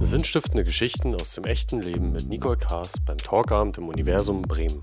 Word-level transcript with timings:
Sinnstiftende 0.00 0.64
Geschichten 0.64 1.14
aus 1.14 1.34
dem 1.34 1.44
echten 1.44 1.80
Leben 1.80 2.12
mit 2.12 2.28
Nicole 2.28 2.56
Kaas 2.56 2.92
beim 3.06 3.18
Talkabend 3.18 3.78
im 3.78 3.88
Universum 3.88 4.42
Bremen. 4.42 4.82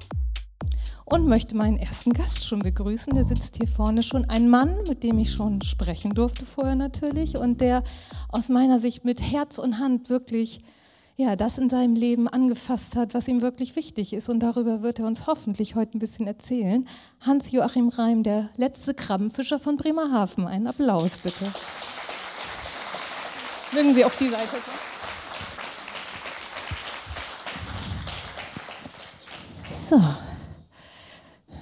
Und 1.05 1.27
möchte 1.27 1.57
meinen 1.57 1.77
ersten 1.77 2.13
Gast 2.13 2.45
schon 2.45 2.59
begrüßen. 2.59 3.13
Der 3.15 3.25
sitzt 3.25 3.57
hier 3.57 3.67
vorne 3.67 4.03
schon. 4.03 4.25
Ein 4.25 4.49
Mann, 4.49 4.83
mit 4.87 5.03
dem 5.03 5.19
ich 5.19 5.31
schon 5.31 5.61
sprechen 5.61 6.13
durfte 6.13 6.45
vorher 6.45 6.75
natürlich 6.75 7.37
und 7.37 7.61
der 7.61 7.83
aus 8.29 8.49
meiner 8.49 8.79
Sicht 8.79 9.05
mit 9.05 9.21
Herz 9.21 9.57
und 9.57 9.79
Hand 9.79 10.09
wirklich 10.09 10.61
ja, 11.19 11.35
das 11.35 11.57
in 11.57 11.67
seinem 11.67 11.95
Leben 11.95 12.29
angefasst 12.29 12.95
hat, 12.95 13.13
was 13.13 13.27
ihm 13.27 13.41
wirklich 13.41 13.75
wichtig 13.75 14.13
ist. 14.13 14.29
Und 14.29 14.39
darüber 14.39 14.83
wird 14.83 14.99
er 14.99 15.05
uns 15.05 15.27
hoffentlich 15.27 15.75
heute 15.75 15.97
ein 15.97 15.99
bisschen 15.99 16.27
erzählen. 16.27 16.87
Hans-Joachim 17.19 17.89
Reim, 17.89 18.23
der 18.23 18.49
letzte 18.55 18.93
Krabbenfischer 18.93 19.59
von 19.59 19.75
Bremerhaven. 19.75 20.47
Einen 20.47 20.67
Applaus 20.67 21.17
bitte. 21.17 21.51
Mögen 23.73 23.93
Sie 23.93 24.05
auf 24.05 24.15
die 24.15 24.29
Seite 24.29 24.47
kommen? 24.47 24.88
So. 29.89 29.99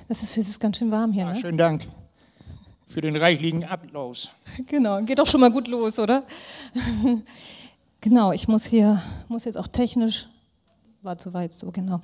Das 0.09 0.21
ist, 0.21 0.35
es 0.35 0.49
ist 0.49 0.59
ganz 0.59 0.77
schön 0.77 0.91
warm 0.91 1.13
hier, 1.13 1.23
Ja, 1.23 1.33
ne? 1.33 1.39
schönen 1.39 1.57
Dank 1.57 1.87
für 2.87 2.99
den 2.99 3.15
reichlichen 3.15 3.63
Applaus. 3.63 4.29
Genau, 4.67 5.01
geht 5.03 5.19
doch 5.19 5.27
schon 5.27 5.39
mal 5.41 5.51
gut 5.51 5.67
los, 5.67 5.99
oder? 5.99 6.23
genau, 8.01 8.31
ich 8.31 8.47
muss 8.47 8.65
hier, 8.65 8.99
muss 9.27 9.45
jetzt 9.45 9.57
auch 9.57 9.67
technisch, 9.67 10.27
war 11.03 11.17
zu 11.19 11.31
weit 11.33 11.53
so, 11.53 11.71
genau. 11.71 12.01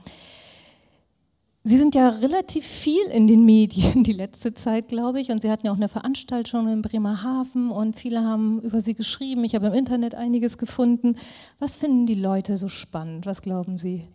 Sie 1.63 1.77
sind 1.77 1.95
ja 1.95 2.09
relativ 2.09 2.63
viel 2.65 3.03
in 3.11 3.25
den 3.25 3.43
Medien 3.43 4.03
die 4.03 4.13
letzte 4.13 4.53
Zeit, 4.53 4.89
glaube 4.89 5.19
ich, 5.19 5.29
und 5.29 5.41
Sie 5.41 5.49
hatten 5.49 5.65
ja 5.65 5.71
auch 5.71 5.77
eine 5.77 5.89
Veranstaltung 5.89 6.67
in 6.67 6.83
Bremerhaven 6.83 7.71
und 7.71 7.95
viele 7.95 8.23
haben 8.23 8.61
über 8.61 8.79
Sie 8.81 8.93
geschrieben. 8.93 9.43
Ich 9.45 9.55
habe 9.55 9.67
im 9.67 9.73
Internet 9.73 10.13
einiges 10.13 10.57
gefunden. 10.57 11.15
Was 11.59 11.77
finden 11.77 12.05
die 12.05 12.15
Leute 12.15 12.57
so 12.57 12.67
spannend? 12.67 13.25
Was 13.25 13.41
glauben 13.41 13.77
Sie? 13.77 14.07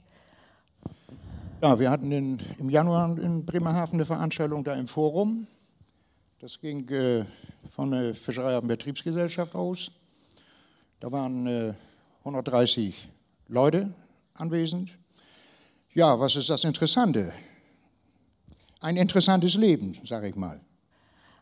Ja, 1.60 1.76
wir 1.76 1.90
hatten 1.90 2.12
in, 2.12 2.38
im 2.58 2.70
Januar 2.70 3.18
in 3.18 3.44
Bremerhaven 3.44 3.94
eine 3.94 4.06
Veranstaltung 4.06 4.62
da 4.62 4.74
im 4.74 4.86
Forum. 4.86 5.48
Das 6.38 6.60
ging 6.60 6.88
äh, 6.88 7.24
von 7.74 7.90
der 7.90 8.14
Fischerei- 8.14 8.56
und 8.58 8.68
Betriebsgesellschaft 8.68 9.56
aus. 9.56 9.90
Da 11.00 11.10
waren 11.10 11.48
äh, 11.48 11.74
130 12.20 13.08
Leute 13.48 13.92
anwesend. 14.34 14.90
Ja, 15.94 16.20
was 16.20 16.36
ist 16.36 16.48
das 16.48 16.62
Interessante? 16.62 17.32
Ein 18.80 18.96
interessantes 18.96 19.54
Leben, 19.54 19.98
sage 20.04 20.28
ich 20.28 20.36
mal. 20.36 20.60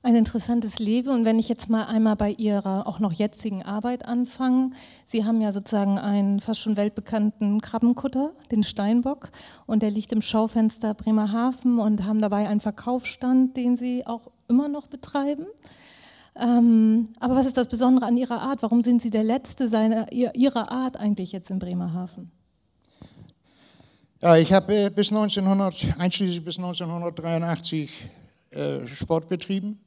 Ein 0.02 0.14
interessantes 0.14 0.78
Leben. 0.78 1.08
Und 1.10 1.24
wenn 1.24 1.38
ich 1.38 1.48
jetzt 1.48 1.68
mal 1.68 1.84
einmal 1.84 2.16
bei 2.16 2.30
Ihrer 2.30 2.86
auch 2.86 3.00
noch 3.00 3.12
jetzigen 3.12 3.62
Arbeit 3.62 4.06
anfange, 4.06 4.70
Sie 5.04 5.24
haben 5.24 5.40
ja 5.40 5.52
sozusagen 5.52 5.98
einen 5.98 6.40
fast 6.40 6.60
schon 6.60 6.76
weltbekannten 6.76 7.60
Krabbenkutter, 7.60 8.32
den 8.50 8.62
Steinbock, 8.62 9.30
und 9.66 9.82
der 9.82 9.90
liegt 9.90 10.12
im 10.12 10.22
Schaufenster 10.22 10.94
Bremerhaven 10.94 11.78
und 11.78 12.04
haben 12.04 12.20
dabei 12.20 12.48
einen 12.48 12.60
Verkaufsstand, 12.60 13.56
den 13.56 13.76
Sie 13.76 14.06
auch 14.06 14.30
immer 14.48 14.68
noch 14.68 14.86
betreiben. 14.86 15.46
Ähm, 16.36 17.08
aber 17.18 17.34
was 17.34 17.46
ist 17.46 17.56
das 17.56 17.68
Besondere 17.68 18.06
an 18.06 18.16
Ihrer 18.16 18.40
Art? 18.42 18.62
Warum 18.62 18.82
sind 18.82 19.00
Sie 19.00 19.10
der 19.10 19.24
Letzte 19.24 19.68
seiner, 19.68 20.12
Ihrer 20.12 20.70
Art 20.70 20.98
eigentlich 20.98 21.32
jetzt 21.32 21.50
in 21.50 21.58
Bremerhaven? 21.58 22.30
Ja, 24.20 24.36
ich 24.36 24.52
habe 24.52 24.74
äh, 24.74 24.90
bis 24.90 25.10
1900, 25.10 25.98
einschließlich 25.98 26.44
bis 26.44 26.58
1983 26.58 28.08
äh, 28.50 28.86
Sport 28.86 29.28
betrieben. 29.28 29.78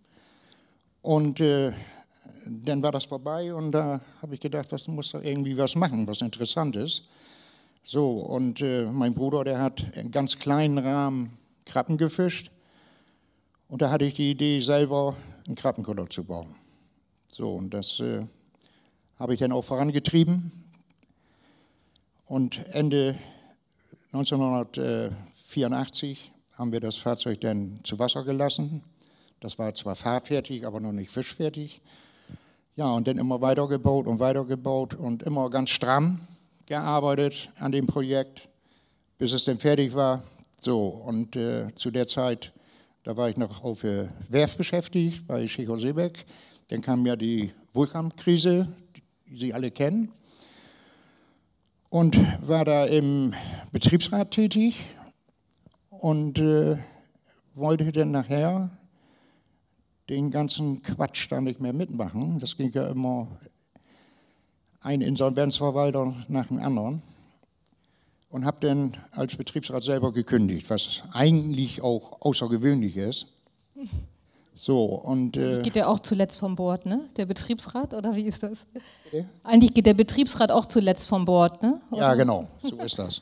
Und 1.01 1.39
äh, 1.39 1.71
dann 2.45 2.83
war 2.83 2.91
das 2.91 3.05
vorbei 3.05 3.53
und 3.53 3.71
da 3.71 4.01
habe 4.21 4.33
ich 4.33 4.39
gedacht, 4.39 4.71
was 4.71 4.87
muss 4.87 5.11
da 5.11 5.21
irgendwie 5.21 5.55
was 5.57 5.75
machen, 5.75 6.07
was 6.07 6.21
Interessantes. 6.21 7.03
So, 7.83 8.19
und 8.19 8.61
äh, 8.61 8.85
mein 8.85 9.13
Bruder, 9.13 9.43
der 9.43 9.59
hat 9.59 9.95
in 9.95 10.11
ganz 10.11 10.39
kleinen 10.39 10.77
Rahmen 10.77 11.37
Krabben 11.65 11.97
gefischt. 11.97 12.51
Und 13.67 13.81
da 13.81 13.91
hatte 13.91 14.05
ich 14.05 14.13
die 14.15 14.31
Idee, 14.31 14.59
selber 14.59 15.15
einen 15.45 15.55
Krabbenkutter 15.55 16.09
zu 16.09 16.23
bauen. 16.23 16.55
So, 17.27 17.49
und 17.49 17.73
das 17.73 17.99
äh, 17.99 18.25
habe 19.19 19.33
ich 19.33 19.39
dann 19.39 19.51
auch 19.51 19.63
vorangetrieben. 19.63 20.51
Und 22.25 22.65
Ende 22.73 23.15
1984 24.11 26.31
haben 26.57 26.71
wir 26.71 26.79
das 26.79 26.97
Fahrzeug 26.97 27.39
dann 27.41 27.79
zu 27.83 27.99
Wasser 27.99 28.23
gelassen. 28.23 28.81
Das 29.39 29.57
war 29.57 29.73
zwar 29.73 29.95
fahrfertig, 29.95 30.65
aber 30.65 30.79
noch 30.79 30.91
nicht 30.91 31.11
fischfertig. 31.11 31.81
Ja, 32.75 32.91
und 32.91 33.07
dann 33.07 33.17
immer 33.17 33.41
weitergebaut 33.41 34.07
und 34.07 34.19
weitergebaut 34.19 34.93
und 34.93 35.23
immer 35.23 35.49
ganz 35.49 35.69
stramm 35.69 36.21
gearbeitet 36.65 37.49
an 37.59 37.71
dem 37.71 37.87
Projekt, 37.87 38.47
bis 39.17 39.33
es 39.33 39.45
dann 39.45 39.57
fertig 39.57 39.95
war. 39.95 40.23
So, 40.59 40.87
und 40.87 41.35
äh, 41.35 41.73
zu 41.75 41.91
der 41.91 42.05
Zeit, 42.05 42.53
da 43.03 43.17
war 43.17 43.29
ich 43.29 43.37
noch 43.37 43.63
auf 43.63 43.81
der 43.81 44.09
Werft 44.29 44.57
beschäftigt 44.57 45.25
bei 45.25 45.47
Schicho 45.47 45.77
Seebeck. 45.77 46.25
Dann 46.67 46.81
kam 46.81 47.05
ja 47.05 47.15
die 47.15 47.51
Vulkankrise, 47.73 48.67
die 49.27 49.37
Sie 49.37 49.53
alle 49.53 49.71
kennen 49.71 50.11
und 51.89 52.17
war 52.47 52.65
da 52.65 52.85
im 52.85 53.33
Betriebsrat 53.71 54.31
tätig 54.31 54.85
und 55.89 56.37
äh, 56.37 56.77
wollte 57.55 57.91
dann 57.91 58.11
nachher 58.11 58.69
den 60.09 60.31
ganzen 60.31 60.81
Quatsch 60.81 61.27
da 61.31 61.39
nicht 61.39 61.61
mehr 61.61 61.73
mitmachen. 61.73 62.39
Das 62.39 62.57
ging 62.57 62.71
ja 62.73 62.87
immer 62.87 63.27
ein 64.81 65.01
Insolvenzverwalter 65.01 66.15
nach 66.27 66.47
dem 66.47 66.59
anderen 66.59 67.01
und 68.29 68.45
habe 68.45 68.67
dann 68.67 68.97
als 69.11 69.35
Betriebsrat 69.35 69.83
selber 69.83 70.11
gekündigt, 70.11 70.69
was 70.69 71.01
eigentlich 71.13 71.81
auch 71.81 72.21
außergewöhnlich 72.21 72.97
ist. 72.97 73.27
So, 74.55 74.83
und 74.83 75.37
äh, 75.37 75.61
Geht 75.61 75.75
der 75.75 75.87
auch 75.87 75.99
zuletzt 75.99 76.37
vom 76.37 76.53
Bord, 76.53 76.85
ne? 76.85 77.07
Der 77.15 77.25
Betriebsrat 77.25 77.93
oder 77.93 78.13
wie 78.13 78.23
ist 78.23 78.43
das? 78.43 78.65
Bitte? 79.05 79.25
Eigentlich 79.41 79.73
geht 79.73 79.85
der 79.85 79.93
Betriebsrat 79.93 80.51
auch 80.51 80.65
zuletzt 80.65 81.07
vom 81.07 81.23
Bord, 81.23 81.63
ne? 81.63 81.79
Ja, 81.93 82.13
genau, 82.13 82.45
so 82.61 82.75
ist 82.75 82.99
das. 82.99 83.21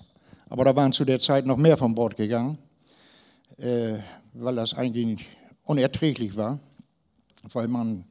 Aber 0.50 0.66
da 0.66 0.76
waren 0.76 0.92
zu 0.92 1.06
der 1.06 1.20
Zeit 1.20 1.46
noch 1.46 1.58
mehr 1.58 1.78
von 1.78 1.94
Bord 1.94 2.18
gegangen, 2.18 2.58
äh, 3.58 4.00
weil 4.34 4.56
das 4.56 4.74
eigentlich 4.74 5.28
unerträglich 5.64 6.36
war, 6.36 6.60
weil 7.54 7.68
man 7.68 8.06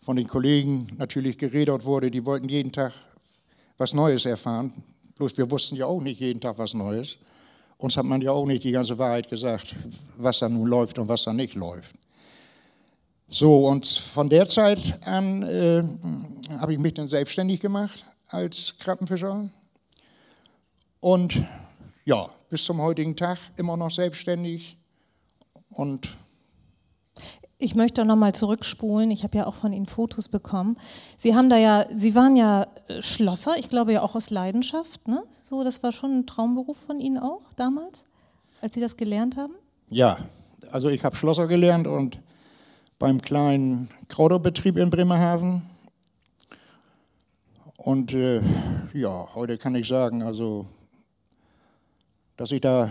von 0.00 0.16
den 0.16 0.26
Kollegen 0.26 0.88
natürlich 0.98 1.38
geredet 1.38 1.84
wurde, 1.84 2.10
die 2.10 2.24
wollten 2.24 2.48
jeden 2.48 2.72
Tag 2.72 2.92
was 3.78 3.94
Neues 3.94 4.26
erfahren. 4.26 4.72
Bloß 5.16 5.36
wir 5.36 5.50
wussten 5.50 5.76
ja 5.76 5.86
auch 5.86 6.02
nicht 6.02 6.20
jeden 6.20 6.40
Tag 6.40 6.58
was 6.58 6.74
Neues. 6.74 7.18
Uns 7.78 7.96
hat 7.96 8.04
man 8.04 8.20
ja 8.20 8.30
auch 8.30 8.46
nicht 8.46 8.64
die 8.64 8.72
ganze 8.72 8.98
Wahrheit 8.98 9.28
gesagt, 9.28 9.74
was 10.16 10.38
da 10.38 10.48
nun 10.48 10.66
läuft 10.66 10.98
und 10.98 11.08
was 11.08 11.24
da 11.24 11.32
nicht 11.32 11.54
läuft. 11.54 11.94
So, 13.28 13.66
und 13.66 13.86
von 13.86 14.28
der 14.28 14.46
Zeit 14.46 15.06
an 15.06 15.42
äh, 15.42 15.82
habe 16.58 16.74
ich 16.74 16.78
mich 16.78 16.94
dann 16.94 17.06
selbstständig 17.06 17.60
gemacht 17.60 18.04
als 18.28 18.76
Krabbenfischer. 18.78 19.48
Und 21.00 21.42
ja, 22.04 22.28
bis 22.50 22.64
zum 22.64 22.80
heutigen 22.80 23.16
Tag 23.16 23.38
immer 23.56 23.76
noch 23.76 23.90
selbstständig. 23.90 24.76
Und 25.70 26.16
Ich 27.62 27.76
möchte 27.76 28.04
noch 28.04 28.16
mal 28.16 28.34
zurückspulen. 28.34 29.12
Ich 29.12 29.22
habe 29.22 29.38
ja 29.38 29.46
auch 29.46 29.54
von 29.54 29.72
Ihnen 29.72 29.86
Fotos 29.86 30.28
bekommen. 30.28 30.76
Sie 31.16 31.36
haben 31.36 31.48
da 31.48 31.56
ja, 31.56 31.86
Sie 31.92 32.16
waren 32.16 32.34
ja 32.34 32.66
äh, 32.88 33.00
Schlosser, 33.00 33.56
ich 33.56 33.68
glaube 33.68 33.92
ja 33.92 34.02
auch 34.02 34.16
aus 34.16 34.30
Leidenschaft, 34.30 35.06
ne? 35.06 35.22
So, 35.44 35.62
das 35.62 35.80
war 35.84 35.92
schon 35.92 36.18
ein 36.18 36.26
Traumberuf 36.26 36.76
von 36.76 36.98
Ihnen 36.98 37.18
auch 37.18 37.42
damals, 37.54 38.04
als 38.60 38.74
Sie 38.74 38.80
das 38.80 38.96
gelernt 38.96 39.36
haben? 39.36 39.54
ja, 39.90 40.18
also 40.72 40.88
ich 40.88 41.04
habe 41.04 41.14
Schlosser 41.14 41.46
gelernt 41.46 41.86
und 41.86 42.20
beim 42.98 43.22
kleinen 43.22 43.88
Krauterbetrieb 44.08 44.76
in 44.76 44.90
Bremerhaven. 44.90 45.62
Und 47.76 48.12
äh, 48.12 48.40
ja, 48.92 49.28
heute 49.36 49.56
kann 49.56 49.76
ich 49.76 49.86
sagen, 49.86 50.24
also, 50.24 50.66
dass 52.36 52.50
ich 52.50 52.60
da 52.60 52.90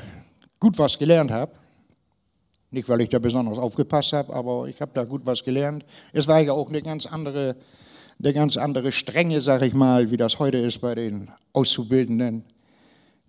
gut 0.61 0.79
was 0.79 0.97
gelernt 0.97 1.31
habe. 1.31 1.60
Nicht, 2.71 2.87
weil 2.87 3.01
ich 3.01 3.09
da 3.09 3.19
besonders 3.19 3.57
aufgepasst 3.57 4.13
habe, 4.13 4.33
aber 4.33 4.67
ich 4.67 4.79
habe 4.79 4.91
da 4.93 5.03
gut 5.03 5.25
was 5.25 5.43
gelernt. 5.43 5.85
Es 6.13 6.27
war 6.27 6.39
ja 6.39 6.53
auch 6.53 6.69
eine 6.69 6.81
ganz 6.81 7.05
andere, 7.05 7.57
eine 8.17 8.33
ganz 8.33 8.55
andere 8.55 8.93
Strenge, 8.93 9.41
sag 9.41 9.61
ich 9.61 9.73
mal, 9.73 10.09
wie 10.09 10.17
das 10.17 10.39
heute 10.39 10.57
ist 10.57 10.79
bei 10.79 10.95
den 10.95 11.29
Auszubildenden. 11.51 12.45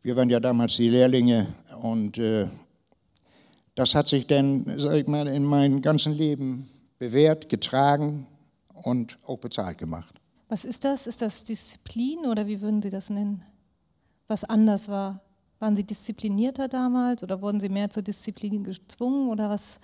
Wir 0.03 0.15
waren 0.15 0.31
ja 0.31 0.39
damals 0.39 0.77
die 0.77 0.89
Lehrlinge 0.89 1.49
und 1.83 2.19
äh, 2.19 2.47
das 3.75 3.97
hat 3.97 4.07
sich 4.07 4.29
dann, 4.29 4.79
sag 4.79 4.95
ich 4.95 5.07
mal, 5.09 5.27
in 5.27 5.45
meinem 5.45 5.83
ganzen 5.83 6.13
Leben 6.13 6.69
bewährt, 6.99 7.49
getragen 7.49 8.29
und 8.85 9.19
auch 9.27 9.39
bezahlt 9.39 9.79
gemacht. 9.79 10.15
Was 10.49 10.65
ist 10.65 10.85
das? 10.85 11.07
Ist 11.07 11.23
das 11.23 11.43
Disziplin 11.43 12.27
oder 12.31 12.47
wie 12.47 12.61
würden 12.61 12.81
Sie 12.81 12.91
das 12.91 13.11
nennen? 13.11 13.43
Was 14.29 14.45
anders 14.45 14.89
war? 14.89 15.21
Waren 15.63 15.77
Sie 15.77 15.85
disziplinierter 15.85 16.67
damals 16.67 17.23
oder 17.23 17.41
wurden 17.41 17.61
Sie 17.61 17.69
mehr 17.69 17.89
zur 17.89 18.03
Disziplin 18.03 18.65
gezwungen 18.65 19.29
oder 19.29 19.49
was? 19.49 19.79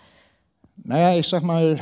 Naja, 0.76 1.16
ich 1.16 1.28
sag 1.28 1.44
mal, 1.44 1.78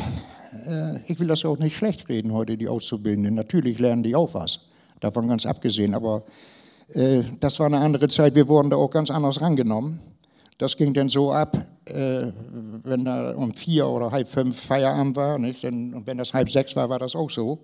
äh, 0.66 1.10
ich 1.10 1.18
will 1.18 1.28
das 1.28 1.42
auch 1.46 1.56
nicht 1.56 1.74
schlecht 1.74 2.06
reden 2.10 2.30
heute, 2.30 2.58
die 2.58 2.68
Auszubildenden. 2.68 3.34
Natürlich 3.34 3.78
lernen 3.78 4.02
die 4.02 4.14
auch 4.14 4.34
was. 4.34 4.66
davon 5.00 5.28
ganz 5.28 5.46
abgesehen. 5.46 5.94
Aber 5.94 6.24
äh, 6.88 7.22
das 7.40 7.58
war 7.58 7.68
eine 7.68 7.78
andere 7.78 8.08
Zeit, 8.08 8.34
wir 8.34 8.46
wurden 8.48 8.68
da 8.68 8.76
auch 8.76 8.90
ganz 8.90 9.10
anders 9.10 9.40
rangenommen. 9.40 9.98
Das 10.58 10.76
ging 10.76 10.92
dann 10.92 11.08
so 11.08 11.32
ab, 11.32 11.56
äh, 11.86 12.26
wenn 12.82 13.06
da 13.06 13.34
um 13.34 13.54
vier 13.54 13.88
oder 13.88 14.10
halb 14.10 14.28
fünf 14.28 14.60
Feierabend 14.60 15.16
war, 15.16 15.38
nicht? 15.38 15.64
und 15.64 16.06
wenn 16.06 16.18
das 16.18 16.34
halb 16.34 16.50
sechs 16.50 16.76
war, 16.76 16.90
war 16.90 16.98
das 16.98 17.16
auch 17.16 17.30
so. 17.30 17.60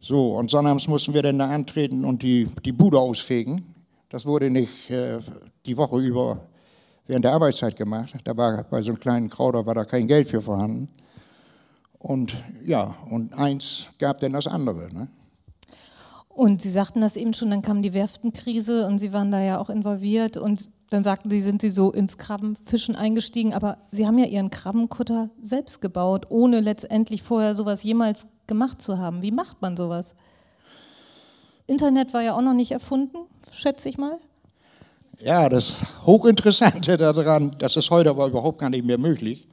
So, 0.00 0.36
und 0.36 0.50
sonnabends 0.50 0.88
mussten 0.88 1.14
wir 1.14 1.22
dann 1.22 1.38
da 1.38 1.48
antreten 1.48 2.04
und 2.04 2.24
die, 2.24 2.48
die 2.64 2.72
Bude 2.72 2.98
ausfegen. 2.98 3.73
Das 4.08 4.26
wurde 4.26 4.50
nicht 4.50 4.90
äh, 4.90 5.18
die 5.66 5.76
Woche 5.76 5.98
über 5.98 6.46
während 7.06 7.24
der 7.24 7.32
Arbeitszeit 7.32 7.76
gemacht. 7.76 8.14
Da 8.24 8.36
war 8.36 8.64
bei 8.64 8.82
so 8.82 8.90
einem 8.90 9.00
kleinen 9.00 9.28
Krauter 9.28 9.66
war 9.66 9.74
da 9.74 9.84
kein 9.84 10.06
Geld 10.06 10.28
für 10.28 10.42
vorhanden. 10.42 10.88
Und 11.98 12.34
ja, 12.64 12.94
und 13.10 13.32
eins 13.34 13.86
gab 13.98 14.20
dann 14.20 14.32
das 14.32 14.46
andere. 14.46 14.92
Ne? 14.92 15.08
Und 16.28 16.60
Sie 16.60 16.70
sagten 16.70 17.00
das 17.00 17.16
eben 17.16 17.32
schon, 17.32 17.50
dann 17.50 17.62
kam 17.62 17.80
die 17.80 17.94
Werftenkrise 17.94 18.86
und 18.86 18.98
Sie 18.98 19.12
waren 19.12 19.30
da 19.30 19.40
ja 19.40 19.58
auch 19.58 19.70
involviert 19.70 20.36
und 20.36 20.70
dann 20.90 21.02
sagten 21.02 21.30
Sie, 21.30 21.40
sind 21.40 21.62
Sie 21.62 21.70
so 21.70 21.92
ins 21.92 22.18
Krabbenfischen 22.18 22.94
eingestiegen, 22.94 23.54
aber 23.54 23.78
Sie 23.90 24.06
haben 24.06 24.18
ja 24.18 24.26
Ihren 24.26 24.50
Krabbenkutter 24.50 25.30
selbst 25.40 25.80
gebaut, 25.80 26.26
ohne 26.28 26.60
letztendlich 26.60 27.22
vorher 27.22 27.54
sowas 27.54 27.82
jemals 27.82 28.26
gemacht 28.46 28.82
zu 28.82 28.98
haben. 28.98 29.22
Wie 29.22 29.32
macht 29.32 29.62
man 29.62 29.76
sowas? 29.76 30.14
Internet 31.66 32.12
war 32.12 32.22
ja 32.22 32.36
auch 32.36 32.42
noch 32.42 32.52
nicht 32.52 32.72
erfunden, 32.72 33.26
schätze 33.50 33.88
ich 33.88 33.96
mal. 33.96 34.18
Ja, 35.20 35.48
das 35.48 35.84
Hochinteressante 36.04 36.96
daran, 36.96 37.52
das 37.58 37.76
ist 37.76 37.90
heute 37.90 38.10
aber 38.10 38.26
überhaupt 38.26 38.58
gar 38.58 38.70
nicht 38.70 38.84
mehr 38.84 38.98
möglich. 38.98 39.46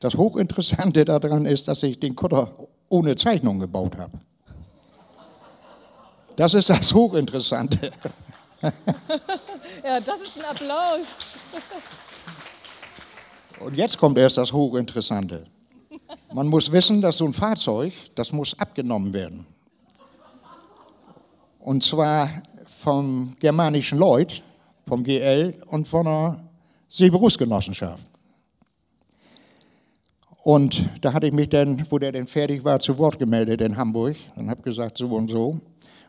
Das 0.00 0.14
Hochinteressante 0.14 1.04
daran 1.04 1.46
ist, 1.46 1.68
dass 1.68 1.82
ich 1.82 1.98
den 1.98 2.14
Kutter 2.14 2.50
ohne 2.88 3.14
Zeichnung 3.14 3.58
gebaut 3.58 3.96
habe. 3.96 4.18
Das 6.36 6.54
ist 6.54 6.70
das 6.70 6.94
Hochinteressante. 6.94 7.86
ja, 8.62 10.00
das 10.00 10.20
ist 10.20 10.38
ein 10.38 10.44
Applaus. 10.48 11.00
Und 13.60 13.76
jetzt 13.76 13.98
kommt 13.98 14.18
erst 14.18 14.38
das 14.38 14.52
Hochinteressante. 14.52 15.46
Man 16.32 16.46
muss 16.46 16.70
wissen, 16.70 17.00
dass 17.00 17.18
so 17.18 17.24
ein 17.24 17.34
Fahrzeug, 17.34 17.92
das 18.14 18.32
muss 18.32 18.58
abgenommen 18.58 19.12
werden. 19.12 19.46
Und 21.68 21.82
zwar 21.82 22.30
vom 22.64 23.36
germanischen 23.38 23.98
Lloyd, 23.98 24.42
vom 24.86 25.04
GL 25.04 25.54
und 25.66 25.86
von 25.86 26.06
der 26.06 26.40
Seeberufsgenossenschaft. 26.88 28.06
Und 30.44 30.88
da 31.02 31.12
hatte 31.12 31.26
ich 31.26 31.34
mich 31.34 31.50
dann, 31.50 31.86
wo 31.90 31.98
der 31.98 32.12
denn 32.12 32.26
fertig 32.26 32.64
war, 32.64 32.80
zu 32.80 32.96
Wort 32.96 33.18
gemeldet 33.18 33.60
in 33.60 33.76
Hamburg 33.76 34.16
und 34.34 34.48
habe 34.48 34.62
gesagt, 34.62 34.96
so 34.96 35.08
und 35.08 35.28
so. 35.28 35.60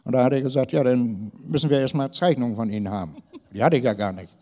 Und 0.05 0.13
da 0.13 0.23
hat 0.23 0.31
er 0.31 0.41
gesagt, 0.41 0.71
ja, 0.71 0.81
dann 0.81 1.29
müssen 1.45 1.69
wir 1.69 1.81
erstmal 1.81 2.09
Zeichnungen 2.09 2.55
von 2.55 2.71
Ihnen 2.71 2.89
haben. 2.89 3.17
Die 3.53 3.61
hatte 3.61 3.75
ich 3.75 3.83
ja 3.83 3.93
gar 3.93 4.13
nicht. 4.13 4.33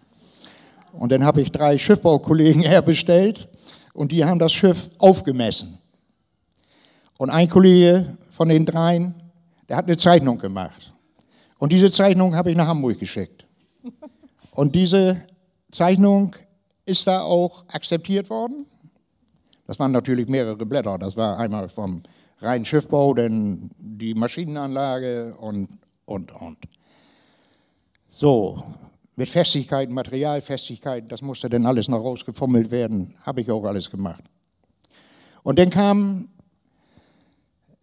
Und 0.93 1.11
dann 1.11 1.25
habe 1.25 1.41
ich 1.41 1.51
drei 1.51 1.79
Schiffbaukollegen 1.79 2.61
herbestellt 2.61 3.47
und 3.95 4.11
die 4.11 4.23
haben 4.23 4.37
das 4.37 4.53
Schiff 4.53 4.91
aufgemessen. 4.99 5.79
Und 7.17 7.31
ein 7.31 7.49
Kollege 7.49 8.19
von 8.29 8.49
den 8.49 8.67
dreien, 8.67 9.15
der 9.67 9.77
hat 9.77 9.87
eine 9.87 9.97
Zeichnung 9.97 10.37
gemacht. 10.37 10.93
Und 11.57 11.71
diese 11.71 11.89
Zeichnung 11.89 12.35
habe 12.35 12.51
ich 12.51 12.57
nach 12.57 12.67
Hamburg 12.67 12.99
geschickt. 12.99 13.45
Und 14.51 14.75
diese 14.75 15.21
Zeichnung 15.71 16.35
ist 16.85 17.05
da 17.07 17.21
auch 17.21 17.65
akzeptiert 17.67 18.29
worden. 18.29 18.65
Das 19.65 19.79
waren 19.79 19.91
natürlich 19.91 20.27
mehrere 20.27 20.65
Blätter. 20.65 20.97
Das 20.97 21.17
war 21.17 21.37
einmal 21.37 21.67
vom 21.69 22.01
reinen 22.39 22.65
Schiffbau, 22.65 23.13
dann 23.13 23.71
die 23.77 24.13
Maschinenanlage 24.13 25.35
und, 25.35 25.69
und, 26.05 26.31
und. 26.31 26.57
So, 28.07 28.63
mit 29.15 29.27
Festigkeit, 29.27 29.89
Materialfestigkeit, 29.89 31.11
das 31.11 31.21
musste 31.21 31.49
dann 31.49 31.65
alles 31.65 31.89
noch 31.89 32.03
rausgefummelt 32.03 32.71
werden. 32.71 33.15
Habe 33.23 33.41
ich 33.41 33.51
auch 33.51 33.63
alles 33.65 33.89
gemacht. 33.89 34.23
Und 35.43 35.59
dann 35.59 35.69
kam 35.69 36.29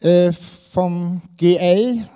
äh, 0.00 0.32
vom 0.32 1.23
GL, 1.37 2.06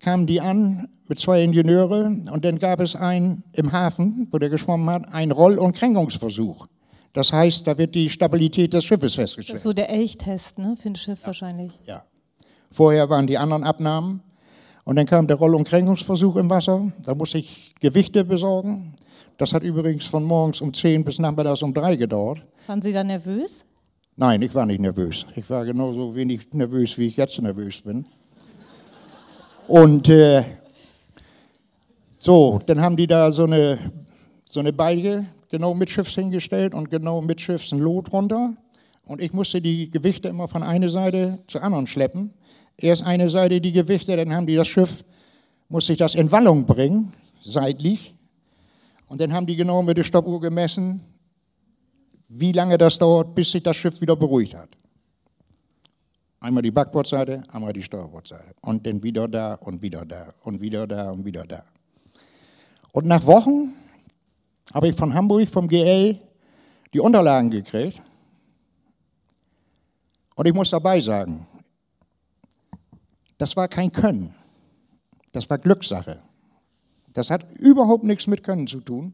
kamen 0.00 0.26
die 0.26 0.40
an 0.40 0.88
mit 1.08 1.18
zwei 1.18 1.42
Ingenieure 1.42 2.04
und 2.32 2.44
dann 2.44 2.58
gab 2.58 2.80
es 2.80 2.94
einen 2.94 3.44
im 3.52 3.72
Hafen, 3.72 4.28
wo 4.30 4.38
der 4.38 4.50
geschwommen 4.50 4.88
hat, 4.90 5.12
einen 5.12 5.32
Roll- 5.32 5.58
und 5.58 5.74
Kränkungsversuch. 5.74 6.66
Das 7.14 7.32
heißt, 7.32 7.66
da 7.66 7.76
wird 7.78 7.94
die 7.94 8.10
Stabilität 8.10 8.74
des 8.74 8.84
Schiffes 8.84 9.14
festgestellt. 9.14 9.54
Das 9.54 9.60
ist 9.60 9.64
so 9.64 9.72
der 9.72 9.88
Elchtest 9.88 10.58
ne, 10.58 10.76
für 10.80 10.90
ein 10.90 10.96
Schiff 10.96 11.20
ja. 11.22 11.26
wahrscheinlich. 11.26 11.72
Ja. 11.86 12.04
Vorher 12.70 13.08
waren 13.08 13.26
die 13.26 13.38
anderen 13.38 13.64
Abnahmen 13.64 14.22
und 14.84 14.96
dann 14.96 15.06
kam 15.06 15.26
der 15.26 15.36
Roll- 15.36 15.54
und 15.54 15.66
Kränkungsversuch 15.66 16.36
im 16.36 16.50
Wasser. 16.50 16.92
Da 17.04 17.14
musste 17.14 17.38
ich 17.38 17.74
Gewichte 17.80 18.24
besorgen. 18.24 18.94
Das 19.38 19.52
hat 19.54 19.62
übrigens 19.62 20.04
von 20.04 20.24
morgens 20.24 20.60
um 20.60 20.74
10 20.74 21.04
bis 21.04 21.18
nachmittags 21.18 21.62
um 21.62 21.72
3 21.72 21.96
gedauert. 21.96 22.40
Waren 22.66 22.82
Sie 22.82 22.92
da 22.92 23.02
nervös? 23.02 23.64
Nein, 24.16 24.42
ich 24.42 24.54
war 24.54 24.66
nicht 24.66 24.80
nervös. 24.80 25.24
Ich 25.36 25.48
war 25.48 25.64
genauso 25.64 26.14
wenig 26.14 26.52
nervös, 26.52 26.98
wie 26.98 27.06
ich 27.06 27.16
jetzt 27.16 27.40
nervös 27.40 27.80
bin. 27.82 28.04
Und 29.68 30.08
äh, 30.08 30.44
so, 32.20 32.58
dann 32.66 32.80
haben 32.80 32.96
die 32.96 33.06
da 33.06 33.30
so 33.30 33.44
eine, 33.44 33.78
so 34.44 34.58
eine 34.58 34.72
Beige 34.72 35.26
genau 35.50 35.72
mitschiffs 35.72 36.16
hingestellt 36.16 36.74
und 36.74 36.90
genau 36.90 37.22
mitschiffs 37.22 37.70
ein 37.70 37.78
Lot 37.78 38.12
runter. 38.12 38.54
Und 39.06 39.22
ich 39.22 39.32
musste 39.32 39.60
die 39.60 39.88
Gewichte 39.88 40.26
immer 40.26 40.48
von 40.48 40.64
einer 40.64 40.88
Seite 40.88 41.38
zur 41.46 41.62
anderen 41.62 41.86
schleppen. 41.86 42.34
Erst 42.76 43.04
eine 43.04 43.28
Seite 43.28 43.60
die 43.60 43.70
Gewichte, 43.70 44.16
dann 44.16 44.34
haben 44.34 44.48
die 44.48 44.56
das 44.56 44.66
Schiff, 44.66 45.04
musste 45.68 45.92
ich 45.92 45.98
das 45.98 46.16
in 46.16 46.32
Wallung 46.32 46.66
bringen, 46.66 47.12
seitlich. 47.40 48.16
Und 49.06 49.20
dann 49.20 49.32
haben 49.32 49.46
die 49.46 49.54
genau 49.54 49.80
mit 49.82 49.96
der 49.96 50.02
Stoppuhr 50.02 50.40
gemessen, 50.40 51.00
wie 52.28 52.50
lange 52.50 52.78
das 52.78 52.98
dauert, 52.98 53.32
bis 53.36 53.52
sich 53.52 53.62
das 53.62 53.76
Schiff 53.76 54.00
wieder 54.00 54.16
beruhigt 54.16 54.54
hat. 54.54 54.70
Einmal 56.40 56.64
die 56.64 56.72
Backbordseite, 56.72 57.42
einmal 57.52 57.72
die 57.72 57.82
Steuerbordseite. 57.82 58.56
Und 58.62 58.84
dann 58.84 59.04
wieder 59.04 59.28
da 59.28 59.54
und 59.54 59.80
wieder 59.82 60.04
da 60.04 60.34
und 60.42 60.60
wieder 60.60 60.84
da 60.88 61.12
und 61.12 61.24
wieder 61.24 61.44
da. 61.44 61.62
Und 62.92 63.06
nach 63.06 63.26
Wochen 63.26 63.72
habe 64.72 64.88
ich 64.88 64.96
von 64.96 65.14
Hamburg, 65.14 65.48
vom 65.48 65.68
GL, 65.68 66.18
die 66.92 67.00
Unterlagen 67.00 67.50
gekriegt. 67.50 68.00
Und 70.34 70.46
ich 70.46 70.54
muss 70.54 70.70
dabei 70.70 71.00
sagen, 71.00 71.46
das 73.38 73.56
war 73.56 73.68
kein 73.68 73.92
Können. 73.92 74.34
Das 75.32 75.48
war 75.50 75.58
Glückssache. 75.58 76.22
Das 77.12 77.30
hat 77.30 77.58
überhaupt 77.58 78.04
nichts 78.04 78.26
mit 78.26 78.42
Können 78.42 78.66
zu 78.66 78.80
tun. 78.80 79.12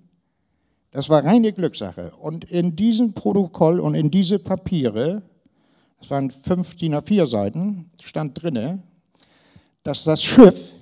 Das 0.90 1.08
war 1.08 1.24
reine 1.24 1.52
Glückssache. 1.52 2.12
Und 2.16 2.44
in 2.44 2.76
diesem 2.76 3.14
Protokoll 3.14 3.80
und 3.80 3.94
in 3.94 4.10
diese 4.10 4.38
Papiere, 4.38 5.22
das 5.98 6.10
waren 6.10 6.30
fünf 6.30 6.76
DIN 6.76 6.94
A4 6.94 7.26
Seiten, 7.26 7.90
stand 8.02 8.40
drinne, 8.42 8.82
dass 9.82 10.04
das 10.04 10.22
Schiff 10.22 10.73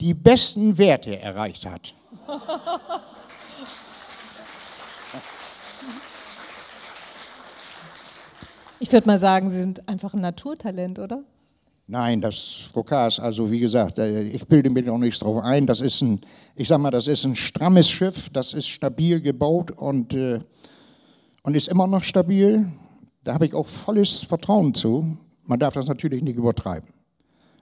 die 0.00 0.14
besten 0.14 0.78
Werte 0.78 1.18
erreicht 1.20 1.66
hat. 1.66 1.94
Ich 8.78 8.92
würde 8.92 9.06
mal 9.06 9.18
sagen, 9.18 9.48
Sie 9.50 9.58
sind 9.58 9.88
einfach 9.88 10.12
ein 10.14 10.20
Naturtalent, 10.20 10.98
oder? 10.98 11.24
Nein, 11.88 12.20
das 12.20 12.68
Frokas, 12.72 13.20
also 13.20 13.50
wie 13.50 13.60
gesagt, 13.60 13.98
äh, 13.98 14.22
ich 14.22 14.46
bilde 14.46 14.70
mir 14.70 14.82
noch 14.82 14.98
nichts 14.98 15.20
drauf 15.20 15.42
ein. 15.42 15.66
Das 15.66 15.80
ist 15.80 16.02
ein, 16.02 16.20
ich 16.56 16.66
sag 16.66 16.78
mal, 16.78 16.90
das 16.90 17.06
ist 17.06 17.24
ein 17.24 17.36
strammes 17.36 17.88
Schiff, 17.88 18.28
das 18.30 18.54
ist 18.54 18.66
stabil 18.66 19.20
gebaut 19.20 19.70
und, 19.70 20.12
äh, 20.12 20.40
und 21.42 21.54
ist 21.54 21.68
immer 21.68 21.86
noch 21.86 22.02
stabil. 22.02 22.66
Da 23.22 23.34
habe 23.34 23.46
ich 23.46 23.54
auch 23.54 23.66
volles 23.66 24.24
Vertrauen 24.24 24.74
zu. 24.74 25.16
Man 25.44 25.60
darf 25.60 25.74
das 25.74 25.86
natürlich 25.86 26.22
nicht 26.24 26.36
übertreiben, 26.36 26.88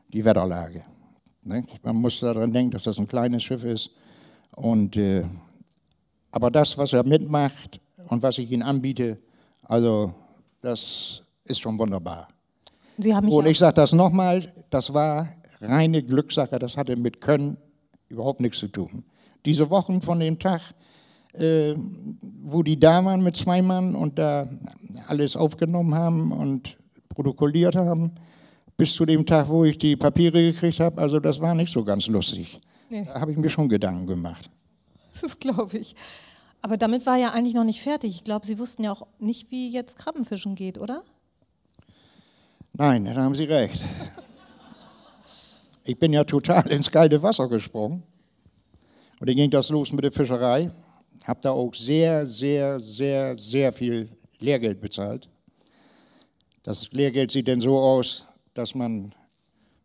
die 0.09 0.25
Wetterlage. 0.25 0.85
Ne? 1.45 1.63
Man 1.83 1.97
muss 1.97 2.21
daran 2.21 2.53
denken, 2.53 2.73
dass 2.73 2.85
das 2.85 2.99
ein 2.99 3.07
kleines 3.07 3.43
Schiff 3.43 3.65
ist. 3.65 3.91
Und, 4.57 4.97
äh, 4.97 5.25
aber 6.31 6.51
das, 6.51 6.77
was 6.79 6.93
er 6.93 7.05
mitmacht 7.05 7.81
und 8.09 8.23
was 8.23 8.39
ich 8.39 8.51
ihm 8.51 8.63
anbiete, 8.63 9.19
also 9.63 10.13
das 10.61 11.23
ist 11.45 11.61
schon 11.61 11.79
wunderbar. 11.79 12.29
und 13.31 13.47
ich 13.47 13.59
sage 13.59 13.75
das 13.75 13.93
nochmal, 13.93 14.53
das 14.71 14.95
war 14.95 15.29
reine 15.61 16.03
Glückssache, 16.03 16.59
das 16.59 16.77
hatte 16.77 16.97
mit 16.97 17.21
Können 17.21 17.57
überhaupt 18.09 18.41
nichts 18.41 18.59
zu 18.59 18.69
tun. 18.69 19.05
Diese 19.45 19.69
Wochen 19.71 20.01
von 20.01 20.21
dem 20.21 20.39
Tag, 20.39 20.63
äh, 21.33 21.75
wo 22.43 22.63
die 22.63 22.79
da 22.79 23.05
waren 23.05 23.23
mit 23.23 23.37
zwei 23.37 23.63
Mann 23.63 23.95
und 23.95 24.19
da 24.19 24.49
alles 25.09 25.37
aufgenommen 25.37 25.95
haben 25.95 26.33
und 26.33 26.77
protokolliert 27.09 27.77
haben, 27.77 28.13
bis 28.77 28.95
zu 28.95 29.07
dem 29.07 29.25
Tag, 29.25 29.49
wo 29.49 29.65
ich 29.65 29.79
die 29.79 29.97
Papiere 29.97 30.41
gekriegt 30.43 30.81
habe, 30.81 31.01
also 31.01 31.21
das 31.21 31.41
war 31.41 31.55
nicht 31.55 31.73
so 31.73 31.85
ganz 31.85 32.07
lustig. 32.07 32.61
Nee. 32.91 33.05
Da 33.05 33.21
habe 33.21 33.33
ich 33.33 33.39
mir 33.39 33.49
schon 33.49 33.69
Gedanken 33.69 34.07
gemacht. 34.07 34.51
Das 35.23 35.39
glaube 35.39 35.79
ich. 35.79 35.95
Aber 36.61 36.77
damit 36.77 37.07
war 37.07 37.17
ja 37.17 37.31
eigentlich 37.31 37.55
noch 37.55 37.63
nicht 37.63 37.81
fertig. 37.81 38.17
Ich 38.17 38.25
glaube, 38.25 38.45
Sie 38.47 38.59
wussten 38.59 38.83
ja 38.83 38.91
auch 38.93 39.07
nicht, 39.21 39.53
wie 39.53 39.71
jetzt 39.71 39.97
Krabbenfischen 39.97 40.57
geht, 40.57 40.77
oder? 40.77 41.03
Nein, 42.73 43.05
da 43.05 43.15
haben 43.15 43.37
Sie 43.37 43.45
recht. 43.45 43.85
ich 45.85 45.97
bin 45.97 46.13
ja 46.13 46.25
total 46.25 46.67
ins 46.73 46.91
kalte 46.91 47.23
Wasser 47.23 47.49
gesprungen. 47.49 48.03
Und 49.21 49.29
dann 49.29 49.37
ging 49.37 49.51
das 49.51 49.71
los 49.71 49.93
mit 49.93 50.03
der 50.03 50.11
Fischerei. 50.11 50.71
Habe 51.25 51.41
da 51.43 51.53
auch 51.53 51.73
sehr, 51.75 52.27
sehr, 52.27 52.81
sehr, 52.81 53.37
sehr 53.37 53.73
viel 53.73 54.09
Lehrgeld 54.41 54.81
bezahlt. 54.81 55.29
Das 56.65 56.91
Lehrgeld 56.93 57.31
sieht 57.31 57.47
denn 57.47 57.61
so 57.61 57.79
aus, 57.79 58.27
dass 58.55 58.75
man 58.75 59.15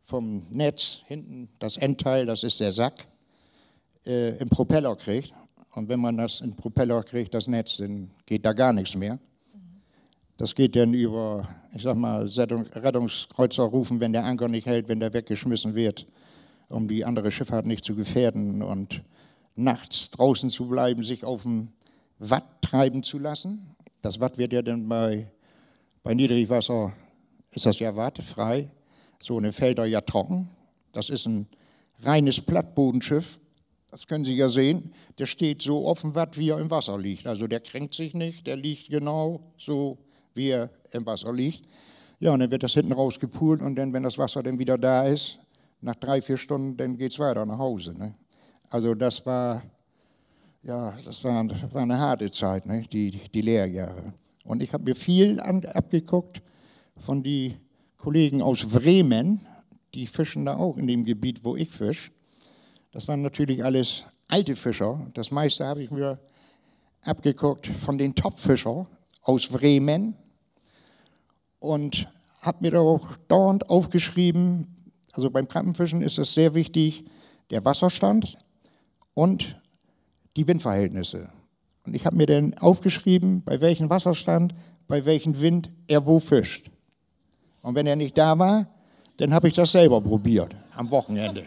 vom 0.03 0.47
Netz 0.49 0.99
hinten 1.05 1.49
das 1.59 1.77
Endteil, 1.77 2.25
das 2.25 2.43
ist 2.43 2.59
der 2.59 2.71
Sack, 2.71 3.07
äh, 4.05 4.37
im 4.37 4.49
Propeller 4.49 4.95
kriegt. 4.95 5.33
Und 5.75 5.87
wenn 5.87 5.99
man 5.99 6.17
das 6.17 6.41
im 6.41 6.55
Propeller 6.55 7.03
kriegt, 7.03 7.33
das 7.33 7.47
Netz, 7.47 7.77
dann 7.77 8.09
geht 8.25 8.43
da 8.45 8.53
gar 8.53 8.73
nichts 8.73 8.95
mehr. 8.95 9.19
Das 10.37 10.55
geht 10.55 10.75
dann 10.75 10.93
über, 10.93 11.47
ich 11.75 11.83
sag 11.83 11.97
mal, 11.97 12.25
Rettungskreuzer 12.25 13.63
rufen, 13.63 13.99
wenn 13.99 14.13
der 14.13 14.23
Anker 14.23 14.47
nicht 14.47 14.65
hält, 14.65 14.87
wenn 14.87 14.99
der 14.99 15.13
weggeschmissen 15.13 15.75
wird, 15.75 16.07
um 16.69 16.87
die 16.87 17.03
andere 17.03 17.29
Schifffahrt 17.29 17.65
nicht 17.65 17.83
zu 17.83 17.93
gefährden 17.93 18.63
und 18.63 19.03
nachts 19.55 20.09
draußen 20.11 20.49
zu 20.49 20.67
bleiben, 20.67 21.03
sich 21.03 21.23
auf 21.23 21.43
dem 21.43 21.73
Watt 22.19 22.61
treiben 22.61 23.03
zu 23.03 23.19
lassen. 23.19 23.75
Das 24.01 24.19
Watt 24.19 24.37
wird 24.37 24.53
ja 24.53 24.61
dann 24.61 24.87
bei, 24.87 25.29
bei 26.03 26.13
Niedrigwasser, 26.13 26.93
ist 27.51 27.65
das 27.65 27.79
ja 27.79 27.95
Watt, 27.95 28.19
frei, 28.19 28.69
so 29.19 29.37
eine 29.37 29.51
Felder 29.51 29.85
ja 29.85 30.01
trocken. 30.01 30.49
Das 30.91 31.09
ist 31.09 31.25
ein 31.25 31.47
reines 32.03 32.41
Plattbodenschiff. 32.41 33.39
Das 33.91 34.05
können 34.05 34.23
Sie 34.23 34.35
ja 34.35 34.49
sehen. 34.49 34.93
Der 35.17 35.25
steht 35.25 35.61
so 35.61 35.85
offen 35.87 36.15
wie 36.15 36.49
er 36.49 36.59
im 36.59 36.69
Wasser 36.69 36.97
liegt. 36.97 37.25
Also 37.25 37.47
der 37.47 37.59
kränkt 37.59 37.95
sich 37.95 38.13
nicht, 38.13 38.45
der 38.45 38.55
liegt 38.55 38.89
genau 38.89 39.41
so, 39.57 39.97
wie 40.35 40.49
er 40.49 40.69
im 40.91 41.05
Wasser 41.05 41.33
liegt. 41.33 41.63
Ja, 42.19 42.31
und 42.31 42.39
dann 42.41 42.51
wird 42.51 42.63
das 42.63 42.73
hinten 42.73 42.91
rausgepult 42.91 43.61
und 43.61 43.75
dann, 43.75 43.93
wenn 43.93 44.03
das 44.03 44.17
Wasser 44.17 44.43
dann 44.43 44.59
wieder 44.59 44.77
da 44.77 45.07
ist, 45.07 45.39
nach 45.81 45.95
drei, 45.95 46.21
vier 46.21 46.37
Stunden, 46.37 46.75
dann 46.75 46.97
geht 46.97 47.13
es 47.13 47.19
weiter 47.19 47.45
nach 47.45 47.57
Hause. 47.57 47.97
Ne? 47.97 48.13
Also 48.69 48.93
das 48.93 49.25
war, 49.25 49.63
ja, 50.61 50.97
das 51.05 51.23
war, 51.23 51.43
das 51.45 51.73
war 51.73 51.81
eine 51.81 51.97
harte 51.97 52.29
Zeit, 52.29 52.65
ne? 52.65 52.83
die, 52.91 53.11
die 53.11 53.41
Lehrjahre. 53.41 54.13
Und 54.43 54.61
ich 54.61 54.73
habe 54.73 54.83
mir 54.83 54.95
viel 54.95 55.39
an, 55.39 55.65
abgeguckt 55.65 56.41
von 56.99 57.23
den 57.23 57.57
Kollegen 57.97 58.41
aus 58.41 58.65
Bremen, 58.65 59.45
die 59.93 60.07
fischen 60.07 60.45
da 60.45 60.57
auch 60.57 60.77
in 60.77 60.87
dem 60.87 61.03
Gebiet, 61.03 61.43
wo 61.43 61.55
ich 61.55 61.69
fisch. 61.71 62.11
Das 62.91 63.07
waren 63.07 63.21
natürlich 63.21 63.63
alles 63.63 64.03
alte 64.27 64.55
Fischer. 64.55 65.07
Das 65.13 65.31
meiste 65.31 65.65
habe 65.65 65.83
ich 65.83 65.91
mir 65.91 66.19
abgeguckt 67.01 67.67
von 67.67 67.97
den 67.97 68.15
Topfischern 68.15 68.87
aus 69.21 69.47
Bremen 69.47 70.15
und 71.59 72.07
habe 72.41 72.57
mir 72.61 72.71
da 72.71 72.79
auch 72.79 73.15
dauernd 73.27 73.69
aufgeschrieben, 73.69 74.75
also 75.13 75.29
beim 75.29 75.47
Krabbenfischen 75.47 76.01
ist 76.01 76.17
es 76.17 76.33
sehr 76.33 76.53
wichtig, 76.55 77.03
der 77.49 77.65
Wasserstand 77.65 78.37
und 79.13 79.59
die 80.37 80.47
Windverhältnisse. 80.47 81.29
Und 81.85 81.95
ich 81.95 82.05
habe 82.05 82.15
mir 82.15 82.27
dann 82.27 82.53
aufgeschrieben, 82.59 83.43
bei 83.43 83.59
welchem 83.59 83.89
Wasserstand, 83.89 84.53
bei 84.87 85.03
welchem 85.05 85.41
Wind 85.41 85.71
er 85.87 86.05
wo 86.05 86.19
fischt. 86.19 86.69
Und 87.61 87.75
wenn 87.75 87.87
er 87.87 87.95
nicht 87.95 88.17
da 88.17 88.37
war, 88.37 88.67
dann 89.17 89.33
habe 89.33 89.49
ich 89.49 89.53
das 89.53 89.71
selber 89.71 89.99
probiert 89.99 90.55
am 90.75 90.89
Wochenende. 90.91 91.45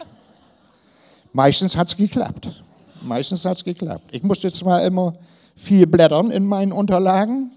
Meistens 1.31 1.75
hat 1.75 1.87
es 1.87 1.97
geklappt. 1.97 2.63
Meistens 3.01 3.43
hat 3.45 3.57
es 3.57 3.63
geklappt. 3.63 4.05
Ich 4.11 4.23
musste 4.23 4.51
zwar 4.51 4.83
immer 4.83 5.15
viel 5.55 5.87
blättern 5.87 6.31
in 6.31 6.45
meinen 6.45 6.71
Unterlagen, 6.71 7.51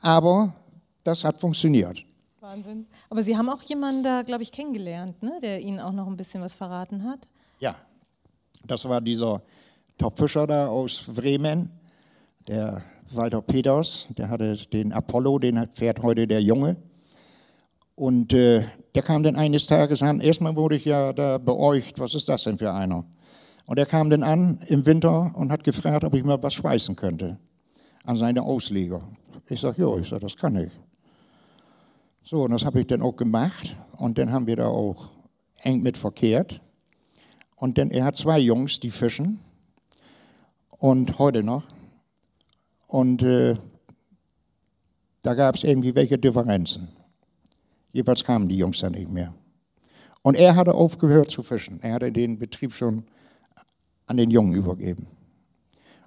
aber 0.00 0.54
das 1.04 1.24
hat 1.24 1.38
funktioniert. 1.38 2.02
Wahnsinn. 2.40 2.86
Aber 3.08 3.22
Sie 3.22 3.36
haben 3.36 3.48
auch 3.48 3.62
jemanden 3.62 4.02
da, 4.02 4.22
glaube 4.22 4.42
ich, 4.42 4.50
kennengelernt, 4.50 5.22
ne? 5.22 5.38
der 5.42 5.60
Ihnen 5.60 5.78
auch 5.78 5.92
noch 5.92 6.06
ein 6.06 6.16
bisschen 6.16 6.42
was 6.42 6.54
verraten 6.54 7.04
hat. 7.04 7.28
Ja, 7.60 7.76
das 8.66 8.88
war 8.88 9.00
dieser 9.00 9.42
Topfischer 9.98 10.46
da 10.46 10.66
aus 10.66 11.04
Bremen, 11.06 11.70
der 12.48 12.82
Walter 13.10 13.42
Peters, 13.42 14.08
der 14.16 14.28
hatte 14.28 14.56
den 14.72 14.92
Apollo, 14.92 15.40
den 15.40 15.68
fährt 15.72 16.02
heute 16.02 16.26
der 16.26 16.42
Junge. 16.42 16.76
Und 18.00 18.32
äh, 18.32 18.64
der 18.94 19.02
kam 19.02 19.22
dann 19.22 19.36
eines 19.36 19.66
Tages 19.66 20.02
an, 20.02 20.20
erstmal 20.20 20.56
wurde 20.56 20.76
ich 20.76 20.86
ja 20.86 21.12
da 21.12 21.36
beäugt, 21.36 21.98
was 21.98 22.14
ist 22.14 22.30
das 22.30 22.44
denn 22.44 22.56
für 22.56 22.72
einer? 22.72 23.04
Und 23.66 23.78
er 23.78 23.84
kam 23.84 24.08
dann 24.08 24.22
an 24.22 24.58
im 24.68 24.86
Winter 24.86 25.30
und 25.36 25.52
hat 25.52 25.64
gefragt, 25.64 26.04
ob 26.04 26.14
ich 26.14 26.24
mal 26.24 26.42
was 26.42 26.54
schweißen 26.54 26.96
könnte 26.96 27.38
an 28.06 28.16
seine 28.16 28.42
Ausleger. 28.42 29.02
Ich 29.50 29.60
sage, 29.60 29.82
ja, 29.82 29.98
ich 29.98 30.08
sage, 30.08 30.22
das 30.22 30.34
kann 30.34 30.56
ich. 30.56 30.70
So, 32.24 32.44
und 32.44 32.52
das 32.52 32.64
habe 32.64 32.80
ich 32.80 32.86
dann 32.86 33.02
auch 33.02 33.16
gemacht 33.16 33.76
und 33.98 34.16
dann 34.16 34.32
haben 34.32 34.46
wir 34.46 34.56
da 34.56 34.68
auch 34.68 35.10
eng 35.58 35.82
mit 35.82 35.98
verkehrt. 35.98 36.62
Und 37.54 37.76
dann, 37.76 37.90
er 37.90 38.06
hat 38.06 38.16
zwei 38.16 38.38
Jungs, 38.38 38.80
die 38.80 38.88
fischen 38.88 39.40
und 40.78 41.18
heute 41.18 41.42
noch. 41.42 41.64
Und 42.86 43.22
äh, 43.22 43.56
da 45.20 45.34
gab 45.34 45.56
es 45.56 45.64
irgendwie 45.64 45.94
welche 45.94 46.16
Differenzen. 46.16 46.88
Jeweils 47.92 48.24
kamen 48.24 48.48
die 48.48 48.56
Jungs 48.56 48.80
dann 48.80 48.92
nicht 48.92 49.10
mehr. 49.10 49.34
Und 50.22 50.36
er 50.36 50.54
hatte 50.54 50.74
aufgehört 50.74 51.30
zu 51.30 51.42
fischen. 51.42 51.80
Er 51.82 51.94
hatte 51.94 52.12
den 52.12 52.38
Betrieb 52.38 52.72
schon 52.74 53.04
an 54.06 54.16
den 54.16 54.30
Jungen 54.30 54.54
übergeben. 54.54 55.06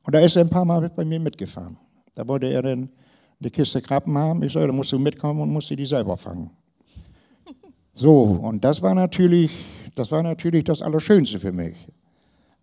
Und 0.06 0.14
da 0.14 0.20
ist 0.20 0.36
er 0.36 0.44
ein 0.44 0.50
paar 0.50 0.66
Mal 0.66 0.90
bei 0.90 1.06
mir 1.06 1.20
mitgefahren. 1.20 1.78
Da 2.14 2.28
wollte 2.28 2.48
er 2.48 2.62
dann 2.62 2.90
eine 3.40 3.50
Kiste 3.50 3.82
Krabben 3.82 4.18
haben. 4.18 4.44
Ich 4.44 4.54
sagte, 4.54 4.68
da 4.68 4.74
musst 4.74 4.92
du 4.92 5.00
mitkommen 5.00 5.42
und 5.42 5.52
musst 5.52 5.70
die 5.70 5.86
selber 5.86 6.18
fangen. 6.18 6.52
So, 7.96 8.24
und 8.24 8.64
das 8.64 8.82
war 8.82 8.96
natürlich 8.96 9.52
das, 9.96 10.12
war 10.12 10.24
natürlich 10.24 10.64
das 10.64 10.82
Allerschönste 10.82 11.40
für 11.40 11.52
mich. 11.52 11.76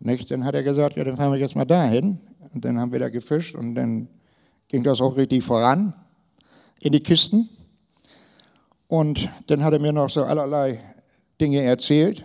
Nicht? 0.01 0.31
Dann 0.31 0.45
hat 0.45 0.55
er 0.55 0.63
gesagt, 0.63 0.97
ja, 0.97 1.05
dann 1.05 1.17
fahren 1.17 1.33
wir 1.33 1.39
jetzt 1.39 1.55
mal 1.55 1.65
dahin. 1.65 2.19
Und 2.53 2.65
dann 2.65 2.79
haben 2.79 2.91
wir 2.91 2.99
da 2.99 3.09
gefischt 3.09 3.55
und 3.55 3.75
dann 3.75 4.09
ging 4.67 4.83
das 4.83 5.01
auch 5.01 5.17
richtig 5.17 5.45
voran 5.45 5.95
in 6.81 6.93
die 6.93 7.01
Kisten. 7.01 7.49
Und 8.91 9.29
dann 9.47 9.63
hat 9.63 9.73
er 9.73 9.79
mir 9.79 9.93
noch 9.93 10.11
so 10.11 10.25
allerlei 10.25 10.81
Dinge 11.41 11.63
erzählt, 11.63 12.25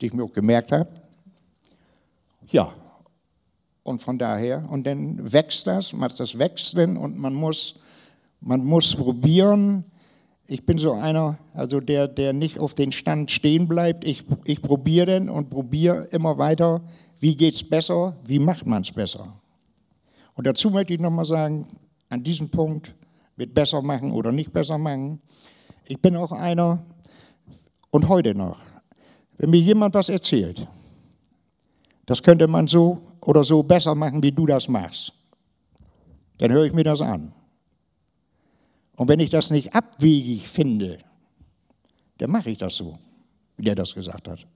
die 0.00 0.06
ich 0.06 0.12
mir 0.12 0.24
auch 0.24 0.32
gemerkt 0.32 0.72
habe. 0.72 0.88
Ja, 2.50 2.74
und 3.84 4.02
von 4.02 4.18
daher, 4.18 4.68
und 4.68 4.84
dann 4.84 5.32
wächst 5.32 5.68
das, 5.68 5.94
das 6.18 6.36
wächst 6.36 6.76
dann 6.76 6.96
und 6.96 7.16
man 7.16 7.32
muss, 7.32 7.76
man 8.40 8.64
muss 8.64 8.96
probieren. 8.96 9.84
Ich 10.48 10.66
bin 10.66 10.78
so 10.78 10.94
einer, 10.94 11.38
also 11.52 11.78
der, 11.78 12.08
der 12.08 12.32
nicht 12.32 12.58
auf 12.58 12.74
den 12.74 12.90
Stand 12.90 13.30
stehen 13.30 13.68
bleibt. 13.68 14.04
Ich, 14.04 14.24
ich 14.46 14.60
probiere 14.62 15.06
den 15.06 15.30
und 15.30 15.48
probiere 15.48 16.06
immer 16.06 16.38
weiter, 16.38 16.80
wie 17.20 17.36
geht 17.36 17.54
es 17.54 17.62
besser, 17.62 18.16
wie 18.24 18.40
macht 18.40 18.66
man 18.66 18.82
es 18.82 18.90
besser. 18.90 19.32
Und 20.34 20.44
dazu 20.44 20.70
möchte 20.70 20.92
ich 20.92 20.98
nochmal 20.98 21.24
sagen, 21.24 21.68
an 22.08 22.24
diesem 22.24 22.48
Punkt 22.48 22.96
mit 23.36 23.54
besser 23.54 23.80
machen 23.80 24.10
oder 24.10 24.32
nicht 24.32 24.52
besser 24.52 24.76
machen, 24.76 25.20
ich 25.86 26.00
bin 26.00 26.16
auch 26.16 26.32
einer, 26.32 26.84
und 27.90 28.08
heute 28.08 28.34
noch, 28.34 28.58
wenn 29.38 29.50
mir 29.50 29.60
jemand 29.60 29.94
was 29.94 30.08
erzählt, 30.08 30.66
das 32.06 32.22
könnte 32.22 32.48
man 32.48 32.66
so 32.66 33.00
oder 33.20 33.44
so 33.44 33.62
besser 33.62 33.94
machen, 33.94 34.22
wie 34.22 34.32
du 34.32 34.46
das 34.46 34.68
machst, 34.68 35.12
dann 36.38 36.52
höre 36.52 36.64
ich 36.64 36.72
mir 36.72 36.84
das 36.84 37.00
an. 37.00 37.32
Und 38.96 39.08
wenn 39.08 39.20
ich 39.20 39.30
das 39.30 39.50
nicht 39.50 39.74
abwegig 39.74 40.48
finde, 40.48 40.98
dann 42.18 42.30
mache 42.30 42.50
ich 42.50 42.58
das 42.58 42.76
so, 42.76 42.98
wie 43.56 43.64
der 43.64 43.74
das 43.74 43.94
gesagt 43.94 44.28
hat. 44.28 44.46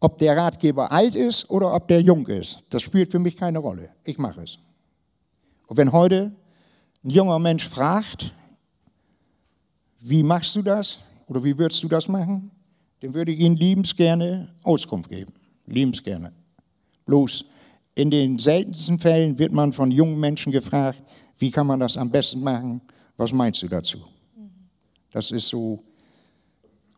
Ob 0.00 0.18
der 0.18 0.36
Ratgeber 0.36 0.90
alt 0.90 1.14
ist 1.14 1.50
oder 1.50 1.74
ob 1.74 1.88
der 1.88 2.00
jung 2.00 2.26
ist, 2.26 2.64
das 2.70 2.82
spielt 2.82 3.10
für 3.10 3.18
mich 3.18 3.36
keine 3.36 3.58
Rolle. 3.58 3.90
Ich 4.04 4.16
mache 4.16 4.42
es. 4.42 4.58
Und 5.66 5.76
wenn 5.76 5.92
heute 5.92 6.32
ein 7.04 7.10
junger 7.10 7.38
Mensch 7.38 7.68
fragt, 7.68 8.32
wie 10.00 10.22
machst 10.22 10.56
du 10.56 10.62
das 10.62 10.98
oder 11.26 11.44
wie 11.44 11.56
würdest 11.56 11.82
du 11.82 11.88
das 11.88 12.08
machen, 12.08 12.50
dann 13.00 13.14
würde 13.14 13.32
ich 13.32 13.40
ihm 13.40 13.54
liebensgerne 13.54 14.52
Auskunft 14.62 15.10
geben. 15.10 15.32
Liebensgerne. 15.66 16.32
Bloß 17.06 17.44
in 17.94 18.10
den 18.10 18.38
seltensten 18.38 18.98
Fällen 18.98 19.38
wird 19.38 19.52
man 19.52 19.72
von 19.72 19.90
jungen 19.90 20.18
Menschen 20.18 20.52
gefragt, 20.52 21.02
wie 21.38 21.50
kann 21.50 21.66
man 21.66 21.80
das 21.80 21.96
am 21.96 22.10
besten 22.10 22.40
machen? 22.40 22.80
Was 23.16 23.32
meinst 23.32 23.62
du 23.62 23.68
dazu? 23.68 23.98
Das 25.10 25.30
ist 25.30 25.48
so 25.48 25.82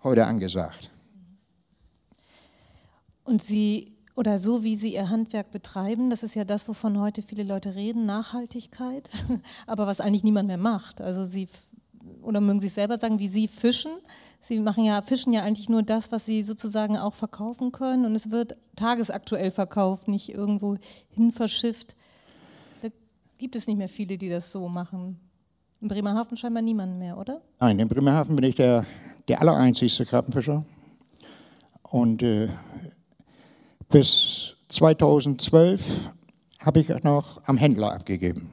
heute 0.03 0.27
angesagt. 0.27 0.91
Und 3.25 3.43
Sie, 3.43 3.97
oder 4.15 4.39
so 4.39 4.65
wie 4.65 4.77
Sie 4.77 4.95
Ihr 4.95 5.09
Handwerk 5.09 5.51
betreiben, 5.51 6.11
das 6.11 6.23
ist 6.23 6.35
ja 6.35 6.45
das, 6.45 6.69
wovon 6.69 7.01
heute 7.01 7.23
viele 7.23 7.45
Leute 7.45 7.75
reden, 7.75 8.05
Nachhaltigkeit, 8.05 9.11
aber 9.67 9.87
was 9.87 10.01
eigentlich 10.01 10.25
niemand 10.25 10.49
mehr 10.49 10.59
macht. 10.59 11.01
Also 11.01 11.25
Sie 11.25 11.49
oder 12.23 12.41
mögen 12.41 12.61
Sie 12.61 12.69
selber 12.69 12.97
sagen, 12.97 13.19
wie 13.19 13.29
Sie 13.29 13.49
fischen. 13.49 13.93
Sie 14.41 14.59
machen 14.59 14.85
ja, 14.85 15.03
fischen 15.03 15.33
ja 15.33 15.43
eigentlich 15.43 15.69
nur 15.69 15.83
das, 15.83 16.11
was 16.11 16.25
Sie 16.25 16.43
sozusagen 16.43 16.97
auch 16.97 17.15
verkaufen 17.15 17.73
können 17.73 18.05
und 18.05 18.15
es 18.15 18.31
wird 18.31 18.57
tagesaktuell 18.77 19.51
verkauft, 19.51 20.09
nicht 20.09 20.31
irgendwo 20.31 20.77
hin 21.11 21.33
verschifft. 21.33 21.95
Da 22.83 22.89
gibt 23.39 23.55
es 23.57 23.67
nicht 23.67 23.77
mehr 23.77 23.89
viele, 23.89 24.19
die 24.19 24.29
das 24.29 24.51
so 24.51 24.69
machen. 24.69 25.21
In 25.81 25.89
Bremerhaven 25.89 26.37
scheinbar 26.37 26.63
niemand 26.63 26.99
mehr, 26.99 27.19
oder? 27.19 27.41
Nein, 27.61 27.79
in 27.79 27.89
Bremerhaven 27.89 28.37
bin 28.37 28.45
ich 28.45 28.55
der, 28.55 28.85
der 29.29 29.41
allereinzigste 29.41 30.07
Krabbenfischer. 30.07 30.65
Und 31.83 32.23
äh, 32.23 32.49
bis 33.91 34.57
2012 34.69 36.11
habe 36.65 36.81
ich 36.81 36.89
noch 37.05 37.47
am 37.47 37.57
Händler 37.57 37.93
abgegeben. 37.93 38.51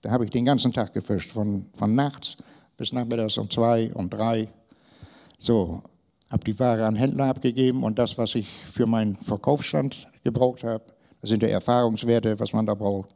Da 0.00 0.10
habe 0.10 0.24
ich 0.24 0.30
den 0.30 0.44
ganzen 0.44 0.72
Tag 0.72 0.94
gefischt, 0.94 1.30
von, 1.30 1.66
von 1.74 1.94
nachts 1.94 2.38
bis 2.80 2.94
nachmittags 2.94 3.36
um 3.36 3.50
zwei, 3.50 3.92
um 3.92 4.08
drei. 4.08 4.48
So, 5.38 5.82
habe 6.30 6.44
die 6.44 6.58
Ware 6.58 6.86
an 6.86 6.96
Händler 6.96 7.26
abgegeben 7.26 7.84
und 7.84 7.98
das, 7.98 8.16
was 8.16 8.34
ich 8.34 8.48
für 8.48 8.86
meinen 8.86 9.16
Verkaufsstand 9.16 10.08
gebraucht 10.24 10.64
habe, 10.64 10.84
das 11.20 11.28
sind 11.28 11.42
die 11.42 11.50
Erfahrungswerte, 11.50 12.40
was 12.40 12.54
man 12.54 12.64
da 12.64 12.72
braucht, 12.72 13.10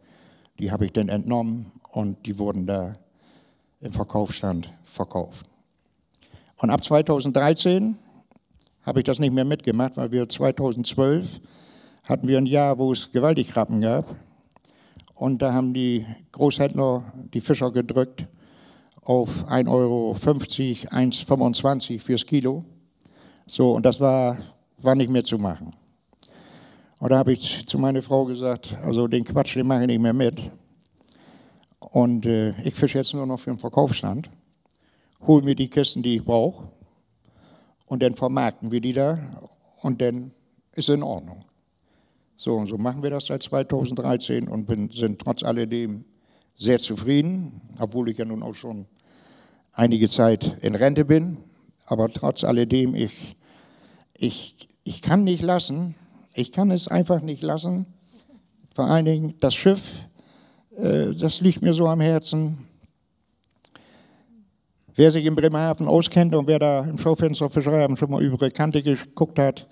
die 0.58 0.70
habe 0.70 0.84
ich 0.84 0.92
dann 0.92 1.08
entnommen 1.08 1.72
und 1.92 2.26
die 2.26 2.38
wurden 2.38 2.66
da 2.66 2.96
im 3.80 3.90
Verkaufsstand 3.90 4.70
verkauft. 4.84 5.46
Und 6.58 6.68
ab 6.68 6.84
2013 6.84 7.96
habe 8.82 9.00
ich 9.00 9.04
das 9.04 9.18
nicht 9.18 9.32
mehr 9.32 9.46
mitgemacht, 9.46 9.96
weil 9.96 10.12
wir 10.12 10.28
2012 10.28 11.40
hatten 12.02 12.28
wir 12.28 12.36
ein 12.36 12.44
Jahr, 12.44 12.78
wo 12.78 12.92
es 12.92 13.10
gewaltig 13.10 13.48
Krabben 13.48 13.80
gab. 13.80 14.14
Und 15.14 15.40
da 15.40 15.54
haben 15.54 15.72
die 15.72 16.04
Großhändler 16.32 17.02
die 17.32 17.40
Fischer 17.40 17.72
gedrückt 17.72 18.26
auf 19.04 19.48
1,50 19.48 19.68
Euro, 19.68 20.12
1,25 20.12 22.00
fürs 22.00 22.26
Kilo. 22.26 22.64
So, 23.46 23.72
und 23.72 23.84
das 23.84 24.00
war, 24.00 24.38
war 24.78 24.94
nicht 24.94 25.10
mehr 25.10 25.24
zu 25.24 25.38
machen. 25.38 25.74
Und 26.98 27.10
da 27.10 27.18
habe 27.18 27.32
ich 27.32 27.66
zu 27.66 27.78
meiner 27.78 28.02
Frau 28.02 28.24
gesagt, 28.24 28.74
also 28.82 29.06
den 29.06 29.24
Quatsch, 29.24 29.56
den 29.56 29.66
mache 29.66 29.82
ich 29.82 29.86
nicht 29.88 30.00
mehr 30.00 30.14
mit. 30.14 30.40
Und 31.78 32.24
äh, 32.24 32.50
ich 32.62 32.74
fische 32.74 32.98
jetzt 32.98 33.12
nur 33.12 33.26
noch 33.26 33.38
für 33.38 33.50
den 33.50 33.58
Verkaufsstand, 33.58 34.30
hole 35.26 35.42
mir 35.42 35.54
die 35.54 35.68
Kisten, 35.68 36.02
die 36.02 36.16
ich 36.16 36.24
brauche, 36.24 36.68
und 37.86 38.02
dann 38.02 38.14
vermarkten 38.14 38.70
wir 38.70 38.80
die 38.80 38.92
da 38.92 39.18
und 39.82 40.00
dann 40.00 40.32
ist 40.72 40.88
es 40.88 40.94
in 40.94 41.02
Ordnung. 41.02 41.44
So 42.36 42.56
und 42.56 42.66
so 42.66 42.78
machen 42.78 43.02
wir 43.02 43.10
das 43.10 43.26
seit 43.26 43.42
2013 43.42 44.48
und 44.48 44.66
bin, 44.66 44.90
sind 44.90 45.20
trotz 45.20 45.42
alledem 45.42 46.04
sehr 46.56 46.78
zufrieden, 46.78 47.60
obwohl 47.78 48.08
ich 48.08 48.18
ja 48.18 48.24
nun 48.24 48.42
auch 48.42 48.54
schon 48.54 48.86
einige 49.72 50.08
Zeit 50.08 50.56
in 50.62 50.74
Rente 50.74 51.04
bin. 51.04 51.38
Aber 51.86 52.08
trotz 52.08 52.44
alledem, 52.44 52.94
ich, 52.94 53.36
ich, 54.16 54.68
ich 54.84 55.02
kann 55.02 55.24
nicht 55.24 55.42
lassen, 55.42 55.94
ich 56.32 56.52
kann 56.52 56.70
es 56.70 56.88
einfach 56.88 57.20
nicht 57.20 57.42
lassen. 57.42 57.86
Vor 58.74 58.86
allen 58.86 59.04
Dingen 59.04 59.34
das 59.40 59.54
Schiff, 59.54 60.04
äh, 60.76 61.12
das 61.12 61.40
liegt 61.40 61.62
mir 61.62 61.74
so 61.74 61.86
am 61.86 62.00
Herzen. 62.00 62.66
Wer 64.96 65.10
sich 65.10 65.24
in 65.24 65.34
Bremerhaven 65.34 65.88
auskennt 65.88 66.34
und 66.34 66.46
wer 66.46 66.58
da 66.58 66.84
im 66.84 66.98
Schaufenster 66.98 67.50
Fischereihafen 67.50 67.96
schon 67.96 68.10
mal 68.10 68.22
über 68.22 68.48
die 68.48 68.52
Kante 68.52 68.82
geguckt 68.82 69.38
hat, 69.38 69.66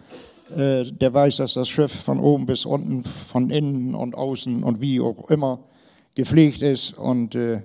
äh, 0.57 0.85
der 0.85 1.15
weiß, 1.15 1.37
dass 1.37 1.55
das 1.55 1.69
Schiff 1.69 1.93
von 1.93 2.21
oben 2.21 2.45
bis 2.45 2.67
unten, 2.67 3.05
von 3.05 3.51
innen 3.51 3.95
und 3.95 4.15
außen 4.15 4.63
und 4.65 4.81
wie 4.81 5.01
auch 5.01 5.31
immer 5.31 5.61
gepflegt 6.15 6.63
ist. 6.63 6.99
Und 6.99 7.35
äh, 7.35 7.63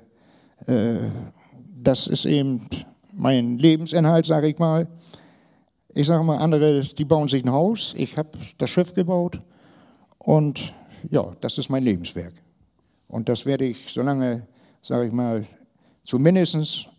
äh, 0.66 1.10
das 1.82 2.08
ist 2.08 2.26
eben 2.26 2.68
mein 3.14 3.58
Lebensinhalt, 3.58 4.26
sage 4.26 4.48
ich 4.48 4.60
mal. 4.60 4.88
Ich 5.90 6.08
sage 6.08 6.24
mal, 6.24 6.38
andere, 6.38 6.82
die 6.82 7.06
bauen 7.06 7.28
sich 7.28 7.44
ein 7.44 7.52
Haus. 7.52 7.94
Ich 7.98 8.18
habe 8.18 8.38
das 8.58 8.70
Schiff 8.70 8.94
gebaut 8.94 9.42
und 10.20 10.74
ja, 11.10 11.36
das 11.42 11.58
ist 11.58 11.70
mein 11.70 11.84
Lebenswerk. 11.84 12.34
Und 13.08 13.30
das 13.30 13.46
werde 13.46 13.66
ich, 13.66 13.78
solange, 13.88 14.46
sage 14.82 15.08
ich 15.08 15.14
mal, 15.14 15.46
zumindest 16.04 16.90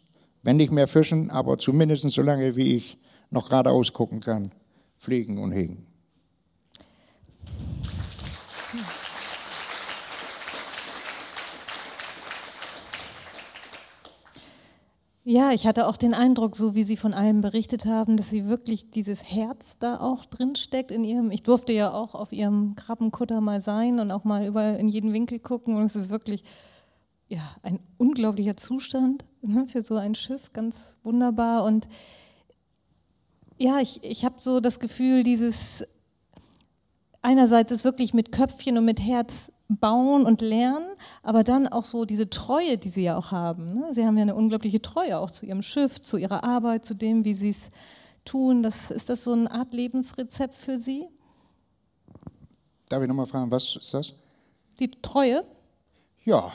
wenn 0.43 0.57
nicht 0.57 0.73
mehr 0.73 0.89
fischen, 0.89 1.31
aber 1.31 1.59
zumindest 1.59 2.09
so 2.11 2.23
lange, 2.23 2.57
wie 2.57 2.77
ich 2.77 2.99
noch 3.31 3.49
geradeaus 3.49 3.93
gucken 3.93 4.21
kann, 4.21 4.53
pflegen 4.99 5.39
und 5.39 5.53
hegen. 5.53 5.87
Ja, 15.31 15.53
ich 15.53 15.67
hatte 15.67 15.87
auch 15.87 15.99
den 15.99 16.15
Eindruck, 16.15 16.57
so 16.57 16.75
wie 16.75 16.83
Sie 16.83 16.97
von 16.97 17.13
allem 17.13 17.43
berichtet 17.43 17.85
haben, 17.85 18.17
dass 18.17 18.31
Sie 18.31 18.47
wirklich 18.47 18.91
dieses 18.91 19.23
Herz 19.23 19.77
da 19.79 20.01
auch 20.01 20.25
drin 20.25 20.57
steckt 20.57 20.91
in 20.91 21.05
Ihrem. 21.05 21.31
Ich 21.31 21.43
durfte 21.43 21.75
ja 21.75 21.93
auch 21.93 22.15
auf 22.15 22.33
Ihrem 22.33 22.77
Krabbenkutter 22.77 23.43
mal 23.43 23.61
sein 23.61 24.01
und 24.01 24.11
auch 24.11 24.25
mal 24.25 24.47
überall 24.47 24.77
in 24.77 24.89
jeden 24.89 25.13
Winkel 25.13 25.39
gucken 25.39 25.77
und 25.77 25.85
es 25.85 25.97
ist 25.97 26.09
wirklich 26.09 26.45
ja, 27.29 27.43
ein 27.63 27.79
unglaublicher 27.99 28.57
Zustand 28.57 29.27
ne, 29.43 29.67
für 29.69 29.83
so 29.83 29.97
ein 29.97 30.15
Schiff, 30.15 30.55
ganz 30.55 30.97
wunderbar. 31.03 31.65
Und 31.65 31.91
ja, 33.59 33.81
ich, 33.81 34.03
ich 34.05 34.25
habe 34.25 34.37
so 34.39 34.61
das 34.61 34.81
Gefühl, 34.81 35.25
dieses 35.25 35.85
einerseits 37.21 37.71
ist 37.71 37.85
wirklich 37.85 38.15
mit 38.15 38.33
Köpfchen 38.33 38.79
und 38.79 38.87
mit 38.87 39.03
Herz 39.03 39.58
bauen 39.69 40.25
und 40.25 40.41
lernen, 40.41 40.89
aber 41.23 41.45
dann 41.45 41.69
auch 41.69 41.85
so 41.85 42.05
diese 42.05 42.31
Treue, 42.31 42.79
die 42.79 42.89
sie 42.89 43.03
ja 43.03 43.19
auch 43.19 43.31
haben. 43.31 43.75
Ne? 43.75 43.93
Sie 43.93 44.05
haben 44.05 44.17
ja 44.17 44.23
eine 44.23 44.35
unglaubliche 44.35 44.81
Treue 44.81 45.19
auch 45.19 45.31
zu 45.31 45.45
ihrem 45.45 45.63
Schiff, 45.63 46.01
zu 46.01 46.17
ihrer 46.17 46.43
Arbeit, 46.43 46.87
zu 46.87 46.95
dem, 46.95 47.25
wie 47.25 47.35
sie 47.35 47.51
es 47.51 47.71
tun. 48.25 48.63
Das, 48.63 48.91
ist 48.91 49.09
das 49.11 49.25
so 49.25 49.33
eine 49.33 49.51
Art 49.51 49.73
Lebensrezept 49.73 50.55
für 50.55 50.79
Sie? 50.79 51.07
Darf 52.89 53.03
ich 53.03 53.09
nochmal 53.09 53.27
fragen, 53.27 53.51
was 53.51 53.77
ist 53.77 53.93
das? 53.93 54.15
Die 54.81 54.91
Treue? 55.03 55.45
Ja, 56.25 56.51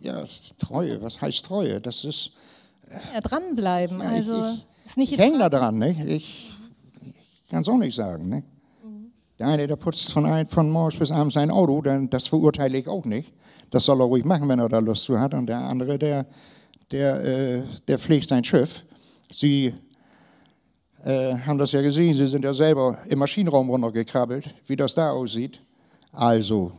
ja, 0.00 0.24
Treue, 0.58 1.00
was 1.00 1.20
heißt 1.20 1.44
Treue? 1.44 1.80
Das 1.80 2.04
ist. 2.04 2.32
Ja, 3.14 3.20
dranbleiben. 3.20 4.00
Ja, 4.00 4.08
also, 4.08 4.44
ich, 4.44 4.54
ich, 4.54 4.86
ist 4.86 4.96
nicht 4.96 5.12
ich 5.12 5.18
hänge 5.18 5.38
da 5.38 5.48
dran, 5.48 5.78
ne? 5.78 5.90
ich, 6.06 6.50
ich 7.02 7.50
kann 7.50 7.60
es 7.60 7.68
auch 7.68 7.76
nicht 7.76 7.94
sagen. 7.94 8.28
Ne? 8.28 8.42
Der 9.38 9.46
eine, 9.46 9.66
der 9.66 9.76
putzt 9.76 10.12
von, 10.12 10.26
ein, 10.26 10.46
von 10.48 10.70
morgens 10.70 10.98
bis 10.98 11.10
abends 11.12 11.34
sein 11.34 11.50
Auto, 11.50 11.80
dann, 11.80 12.10
das 12.10 12.26
verurteile 12.26 12.78
ich 12.78 12.88
auch 12.88 13.04
nicht. 13.04 13.32
Das 13.70 13.84
soll 13.84 14.00
er 14.00 14.06
ruhig 14.06 14.24
machen, 14.24 14.48
wenn 14.48 14.58
er 14.58 14.68
da 14.68 14.78
Lust 14.78 15.04
zu 15.04 15.18
hat. 15.18 15.34
Und 15.34 15.46
der 15.46 15.60
andere, 15.60 15.98
der, 15.98 16.26
der, 16.90 17.24
äh, 17.24 17.62
der 17.86 17.98
pflegt 17.98 18.26
sein 18.26 18.42
Schiff. 18.42 18.84
Sie 19.30 19.74
äh, 21.04 21.34
haben 21.46 21.58
das 21.58 21.72
ja 21.72 21.82
gesehen, 21.82 22.14
Sie 22.14 22.26
sind 22.26 22.44
ja 22.44 22.52
selber 22.52 22.98
im 23.08 23.18
Maschinenraum 23.18 23.70
runtergekrabbelt, 23.70 24.52
wie 24.66 24.76
das 24.76 24.94
da 24.94 25.10
aussieht. 25.10 25.60
Also, 26.12 26.72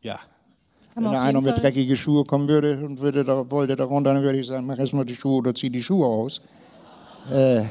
ja, 0.00 0.18
wenn 0.94 1.04
da 1.04 1.22
einer 1.22 1.40
mit 1.40 1.56
dreckigen 1.56 1.96
Schuhe 1.96 2.24
kommen 2.24 2.48
würde 2.48 2.84
und 2.84 3.00
würde 3.00 3.24
da, 3.24 3.50
wollte 3.50 3.76
da 3.76 3.84
runter, 3.84 4.14
dann 4.14 4.22
würde 4.22 4.38
ich 4.38 4.46
sagen, 4.46 4.64
mach 4.64 4.78
erstmal 4.78 5.04
die 5.04 5.16
Schuhe 5.16 5.38
oder 5.38 5.54
zieh 5.54 5.68
die 5.68 5.82
Schuhe 5.82 6.06
aus. 6.06 6.40
Äh, 7.30 7.64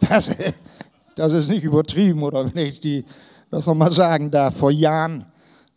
das, 0.08 0.30
das 1.16 1.32
ist 1.32 1.50
nicht 1.50 1.64
übertrieben, 1.64 2.22
oder 2.22 2.52
wenn 2.54 2.66
ich 2.66 2.80
die, 2.80 3.04
das 3.50 3.66
nochmal 3.66 3.92
sagen 3.92 4.30
darf. 4.30 4.56
Vor 4.56 4.70
Jahren, 4.70 5.26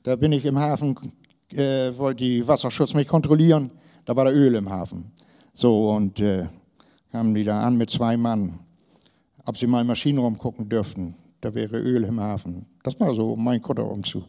da 0.04 0.15
bin 0.15 0.32
ich 0.32 0.45
im 0.45 0.58
Hafen, 0.58 0.95
äh, 1.52 1.91
wollte 1.97 2.23
die 2.23 2.47
Wasserschutz 2.47 2.93
mich 2.93 3.08
kontrollieren, 3.08 3.71
da 4.06 4.15
war 4.15 4.26
da 4.26 4.32
Öl 4.32 4.56
im 4.56 4.69
Hafen. 4.69 5.12
So, 5.54 5.91
und 5.91 6.19
äh, 6.19 6.47
kamen 7.12 7.34
die 7.36 7.43
da 7.43 7.62
an 7.62 7.78
mit 7.78 7.89
zwei 7.89 8.17
Mann, 8.17 8.60
ob 9.45 9.58
sie 9.58 9.67
mal 9.67 9.82
in 9.82 9.88
Maschinenraum 9.88 10.38
gucken 10.38 10.69
dürften. 10.69 11.15
Da 11.41 11.54
wäre 11.54 11.78
Öl 11.78 12.04
im 12.04 12.19
Hafen. 12.19 12.65
Das 12.84 13.00
war 13.00 13.13
so 13.13 13.36
mein 13.36 13.62
Kutterumzug 13.62 14.23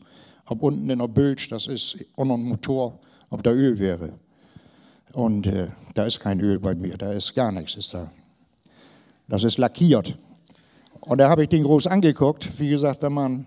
ob 0.50 0.62
unten 0.62 0.88
in 0.88 0.98
der 0.98 1.08
Bilge, 1.08 1.46
das 1.50 1.66
ist 1.66 1.96
unter 2.16 2.34
dem 2.34 2.48
Motor, 2.48 2.98
ob 3.30 3.42
da 3.42 3.52
Öl 3.52 3.78
wäre. 3.78 4.12
Und 5.12 5.46
äh, 5.46 5.68
da 5.94 6.04
ist 6.04 6.20
kein 6.20 6.40
Öl 6.40 6.58
bei 6.58 6.74
mir, 6.74 6.96
da 6.96 7.12
ist 7.12 7.34
gar 7.34 7.52
nichts. 7.52 7.76
Ist 7.76 7.94
da. 7.94 8.10
Das 9.26 9.44
ist 9.44 9.58
lackiert. 9.58 10.18
Und 11.08 11.18
da 11.18 11.28
habe 11.28 11.42
ich 11.42 11.48
den 11.48 11.64
groß 11.64 11.86
angeguckt. 11.86 12.48
Wie 12.58 12.68
gesagt, 12.68 13.02
wenn 13.02 13.12
man 13.12 13.46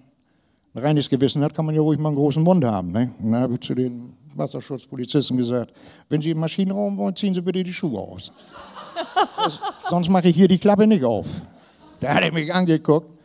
ein 0.74 0.82
reines 0.82 1.10
Gewissen 1.10 1.44
hat, 1.44 1.54
kann 1.54 1.66
man 1.66 1.76
ja 1.76 1.82
ruhig 1.82 2.00
mal 2.00 2.10
einen 2.10 2.18
großen 2.18 2.42
Mund 2.42 2.66
haben. 2.66 2.92
Ne? 2.92 3.12
Und 3.22 3.32
dann 3.32 3.42
habe 3.42 3.54
ich 3.54 3.62
zu 3.62 3.76
den 3.76 4.14
Wasserschutzpolizisten 4.36 5.38
gesagt, 5.38 5.72
wenn 6.10 6.22
Sie 6.22 6.32
im 6.32 6.40
Maschinenraum 6.40 6.98
wollen, 6.98 7.16
ziehen 7.16 7.34
Sie 7.34 7.42
bitte 7.42 7.64
die 7.64 7.74
Schuhe 7.74 8.00
aus. 8.00 8.32
das, 9.38 9.60
sonst 9.90 10.10
mache 10.10 10.30
ich 10.30 10.36
hier 10.36 10.48
die 10.48 10.58
Klappe 10.58 10.88
nicht 10.88 11.04
auf. 11.04 11.28
Da 12.00 12.16
hat 12.16 12.24
er 12.24 12.34
mich 12.34 12.54
angeguckt 12.54 13.22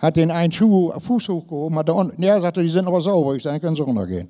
hat 0.00 0.16
den 0.16 0.30
einen 0.30 0.50
Schuh, 0.50 0.92
Fuß 0.98 1.28
hochgehoben, 1.28 1.78
hat 1.78 1.88
da 1.88 1.92
unten, 1.92 2.22
ja, 2.22 2.40
sagte, 2.40 2.62
die 2.62 2.68
sind 2.68 2.86
aber 2.86 3.00
sauber. 3.00 3.34
Ich 3.36 3.42
sage, 3.42 3.60
können 3.60 3.76
Sie 3.76 3.82
runtergehen. 3.82 4.28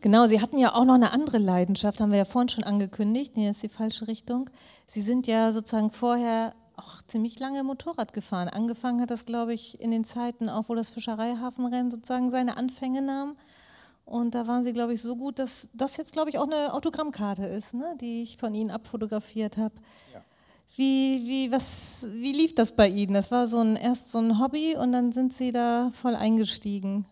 Genau, 0.00 0.26
Sie 0.26 0.40
hatten 0.40 0.58
ja 0.58 0.74
auch 0.74 0.84
noch 0.84 0.94
eine 0.94 1.12
andere 1.12 1.38
Leidenschaft, 1.38 2.00
haben 2.00 2.10
wir 2.10 2.18
ja 2.18 2.24
vorhin 2.24 2.48
schon 2.48 2.64
angekündigt. 2.64 3.36
Nee, 3.36 3.46
das 3.46 3.56
ist 3.56 3.62
die 3.62 3.68
falsche 3.68 4.08
Richtung. 4.08 4.48
Sie 4.86 5.02
sind 5.02 5.26
ja 5.26 5.52
sozusagen 5.52 5.90
vorher 5.90 6.54
auch 6.76 7.02
ziemlich 7.06 7.38
lange 7.38 7.62
Motorrad 7.62 8.14
gefahren. 8.14 8.48
Angefangen 8.48 9.02
hat 9.02 9.10
das, 9.10 9.26
glaube 9.26 9.52
ich, 9.52 9.78
in 9.80 9.90
den 9.90 10.04
Zeiten 10.04 10.48
auch, 10.48 10.68
wo 10.68 10.74
das 10.74 10.88
Fischereihafenrennen 10.88 11.90
sozusagen 11.90 12.30
seine 12.30 12.56
Anfänge 12.56 13.02
nahm. 13.02 13.36
Und 14.06 14.34
da 14.34 14.46
waren 14.46 14.64
sie, 14.64 14.72
glaube 14.72 14.94
ich, 14.94 15.02
so 15.02 15.16
gut, 15.16 15.38
dass 15.38 15.68
das 15.74 15.96
jetzt, 15.98 16.12
glaube 16.12 16.30
ich, 16.30 16.38
auch 16.38 16.46
eine 16.46 16.72
Autogrammkarte 16.72 17.44
ist, 17.44 17.74
ne, 17.74 17.96
die 18.00 18.22
ich 18.22 18.38
von 18.38 18.54
Ihnen 18.54 18.70
abfotografiert 18.70 19.58
habe. 19.58 19.74
Ja. 20.14 20.22
Wie, 20.76 21.26
wie, 21.26 21.52
wie 21.52 22.32
lief 22.32 22.54
das 22.54 22.74
bei 22.74 22.88
Ihnen? 22.88 23.12
Das 23.12 23.30
war 23.30 23.46
so 23.46 23.58
ein, 23.58 23.76
erst 23.76 24.10
so 24.10 24.18
ein 24.18 24.40
Hobby 24.40 24.76
und 24.76 24.92
dann 24.92 25.12
sind 25.12 25.34
Sie 25.34 25.52
da 25.52 25.90
voll 25.92 26.16
eingestiegen. 26.16 27.04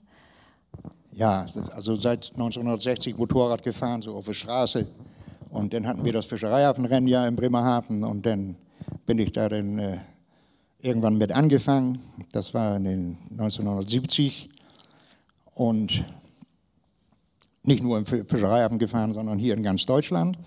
Ja, 1.18 1.46
also 1.74 1.96
seit 1.96 2.30
1960 2.30 3.18
Motorrad 3.18 3.64
gefahren, 3.64 4.02
so 4.02 4.14
auf 4.14 4.26
der 4.26 4.34
Straße. 4.34 4.86
Und 5.50 5.74
dann 5.74 5.84
hatten 5.84 6.04
wir 6.04 6.12
das 6.12 6.26
Fischereihafenrennen 6.26 7.08
ja 7.08 7.26
in 7.26 7.34
Bremerhaven 7.34 8.04
und 8.04 8.24
dann 8.24 8.54
bin 9.04 9.18
ich 9.18 9.32
da 9.32 9.48
dann 9.48 9.80
äh, 9.80 9.98
irgendwann 10.78 11.18
mit 11.18 11.32
angefangen. 11.32 11.98
Das 12.30 12.54
war 12.54 12.76
in 12.76 12.84
den 12.84 13.18
1970 13.32 14.48
und 15.54 16.04
nicht 17.64 17.82
nur 17.82 17.98
im 17.98 18.06
Fischereihafen 18.06 18.78
gefahren, 18.78 19.12
sondern 19.12 19.40
hier 19.40 19.54
in 19.54 19.64
ganz 19.64 19.86
Deutschland. 19.86 20.38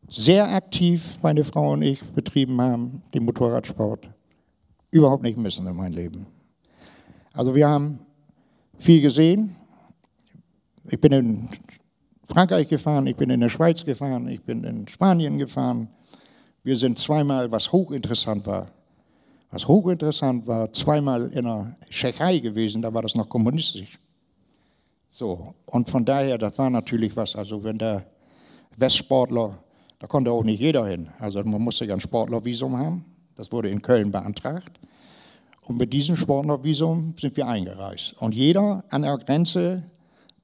sehr 0.09 0.51
aktiv, 0.51 1.19
meine 1.23 1.45
Frau 1.45 1.73
und 1.73 1.83
ich, 1.83 2.03
betrieben 2.03 2.59
haben, 2.59 3.03
den 3.13 3.25
Motorradsport, 3.25 4.09
überhaupt 4.91 5.25
nicht 5.25 5.37
missen 5.37 5.67
in 5.67 5.77
meinem 5.77 5.93
Leben. 5.93 6.27
Also 7.35 7.55
wir 7.55 7.69
haben 7.69 7.99
viel 8.79 9.03
gesehen. 9.03 9.55
Ich 10.85 10.99
bin 10.99 11.13
in 11.13 11.49
Frankreich 12.33 12.69
gefahren, 12.69 13.09
ich 13.09 13.17
bin 13.17 13.29
in 13.29 13.41
der 13.41 13.49
Schweiz 13.49 13.85
gefahren, 13.85 14.29
ich 14.29 14.41
bin 14.41 14.63
in 14.63 14.87
Spanien 14.87 15.37
gefahren. 15.37 15.89
Wir 16.63 16.77
sind 16.77 16.97
zweimal, 16.97 17.51
was 17.51 17.73
hochinteressant 17.73 18.47
war, 18.47 18.69
was 19.51 19.67
hochinteressant 19.67 20.47
war, 20.47 20.73
zweimal 20.73 21.29
in 21.33 21.45
der 21.45 21.77
Tschechei 21.89 22.39
gewesen, 22.39 22.83
da 22.83 22.95
war 22.95 23.03
das 23.03 23.17
noch 23.17 23.29
kommunistisch. 23.29 23.99
So, 25.09 25.55
und 25.67 25.91
von 25.91 26.05
daher, 26.05 26.39
das 26.39 26.57
war 26.57 26.71
natürlich 26.71 27.17
was, 27.17 27.35
also 27.35 27.65
wenn 27.65 27.79
der 27.79 28.07
Westsportler, 28.77 29.59
da 29.99 30.07
konnte 30.07 30.31
auch 30.31 30.45
nicht 30.45 30.61
jeder 30.61 30.87
hin. 30.87 31.09
Also 31.19 31.43
man 31.43 31.61
musste 31.61 31.85
ja 31.85 31.95
ein 31.95 32.01
Sportlervisum 32.01 32.79
haben, 32.79 33.05
das 33.35 33.51
wurde 33.51 33.71
in 33.71 33.83
Köln 33.83 34.13
beantragt. 34.13 34.79
Und 35.67 35.79
mit 35.79 35.93
diesem 35.93 36.15
Sportlervisum 36.15 37.15
sind 37.19 37.37
wir 37.37 37.49
eingereist. 37.49 38.15
Und 38.21 38.37
jeder 38.37 38.85
an 38.91 39.03
der 39.03 39.19
Grenze, 39.19 39.83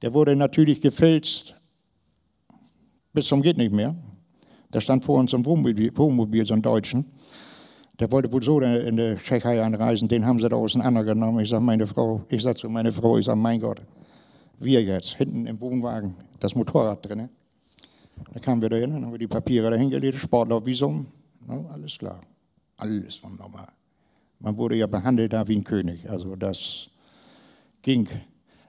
der 0.01 0.13
wurde 0.13 0.35
natürlich 0.35 0.81
gefilzt 0.81 1.56
bis 3.17 3.25
zum 3.25 3.41
geht 3.41 3.57
nicht 3.57 3.73
mehr. 3.73 3.95
Der 4.71 4.79
stand 4.79 5.03
vor 5.03 5.17
uns 5.17 5.33
im 5.33 5.43
Wohnmobil, 5.43 5.91
Wohnmobil 5.97 6.45
so 6.45 6.53
ein 6.53 6.61
Deutschen. 6.61 7.03
Der 7.99 8.11
wollte 8.11 8.31
wohl 8.31 8.43
so 8.43 8.59
in 8.59 8.95
der 8.95 9.17
Tschechei 9.17 9.59
einreisen, 9.59 10.07
den 10.07 10.23
haben 10.23 10.39
sie 10.39 10.47
da 10.47 10.55
auseinandergenommen. 10.55 11.39
Ich 11.39 11.49
sage 11.49 11.63
meine 11.63 11.87
Frau, 11.87 12.21
ich 12.29 12.43
sage 12.43 12.59
zu 12.59 12.69
meiner 12.69 12.91
Frau, 12.91 13.17
ich 13.17 13.25
sage, 13.25 13.39
mein 13.39 13.59
Gott, 13.59 13.81
wir 14.59 14.83
jetzt, 14.83 15.15
hinten 15.15 15.47
im 15.47 15.59
Wohnwagen, 15.59 16.13
das 16.39 16.53
Motorrad 16.53 17.03
drin. 17.09 17.27
Da 18.35 18.39
kamen 18.39 18.61
wir 18.61 18.69
da 18.69 18.75
hin, 18.75 18.91
dann 18.91 19.03
haben 19.03 19.11
wir 19.11 19.17
die 19.17 19.27
Papiere 19.27 19.71
da 19.71 19.77
hingelegt, 19.77 20.19
Sportlervisum, 20.19 21.07
no, 21.47 21.71
alles 21.73 21.97
klar, 21.97 22.21
alles 22.75 23.23
wunderbar. 23.23 23.69
Man 24.39 24.55
wurde 24.57 24.75
ja 24.75 24.85
behandelt 24.85 25.33
da 25.33 25.47
wie 25.47 25.55
ein 25.55 25.63
König. 25.63 26.07
Also 26.07 26.35
das 26.35 26.87
ging, 27.81 28.07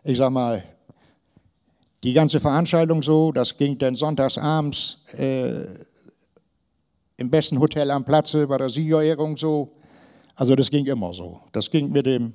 ich 0.04 0.16
sag 0.16 0.30
mal, 0.30 0.62
die 2.04 2.12
ganze 2.12 2.40
Veranstaltung 2.40 3.02
so, 3.02 3.32
das 3.32 3.56
ging 3.56 3.76
dann 3.78 3.96
sonntags 3.96 4.38
abends 4.38 4.98
äh, 5.14 5.64
im 7.16 7.30
besten 7.30 7.58
Hotel 7.58 7.90
am 7.90 8.04
Platze 8.04 8.46
bei 8.46 8.56
der 8.56 8.70
Siegerehrung 8.70 9.36
so. 9.36 9.72
Also 10.36 10.54
das 10.54 10.70
ging 10.70 10.86
immer 10.86 11.12
so. 11.12 11.40
Das 11.52 11.68
ging 11.70 11.90
mit 11.90 12.06
dem 12.06 12.32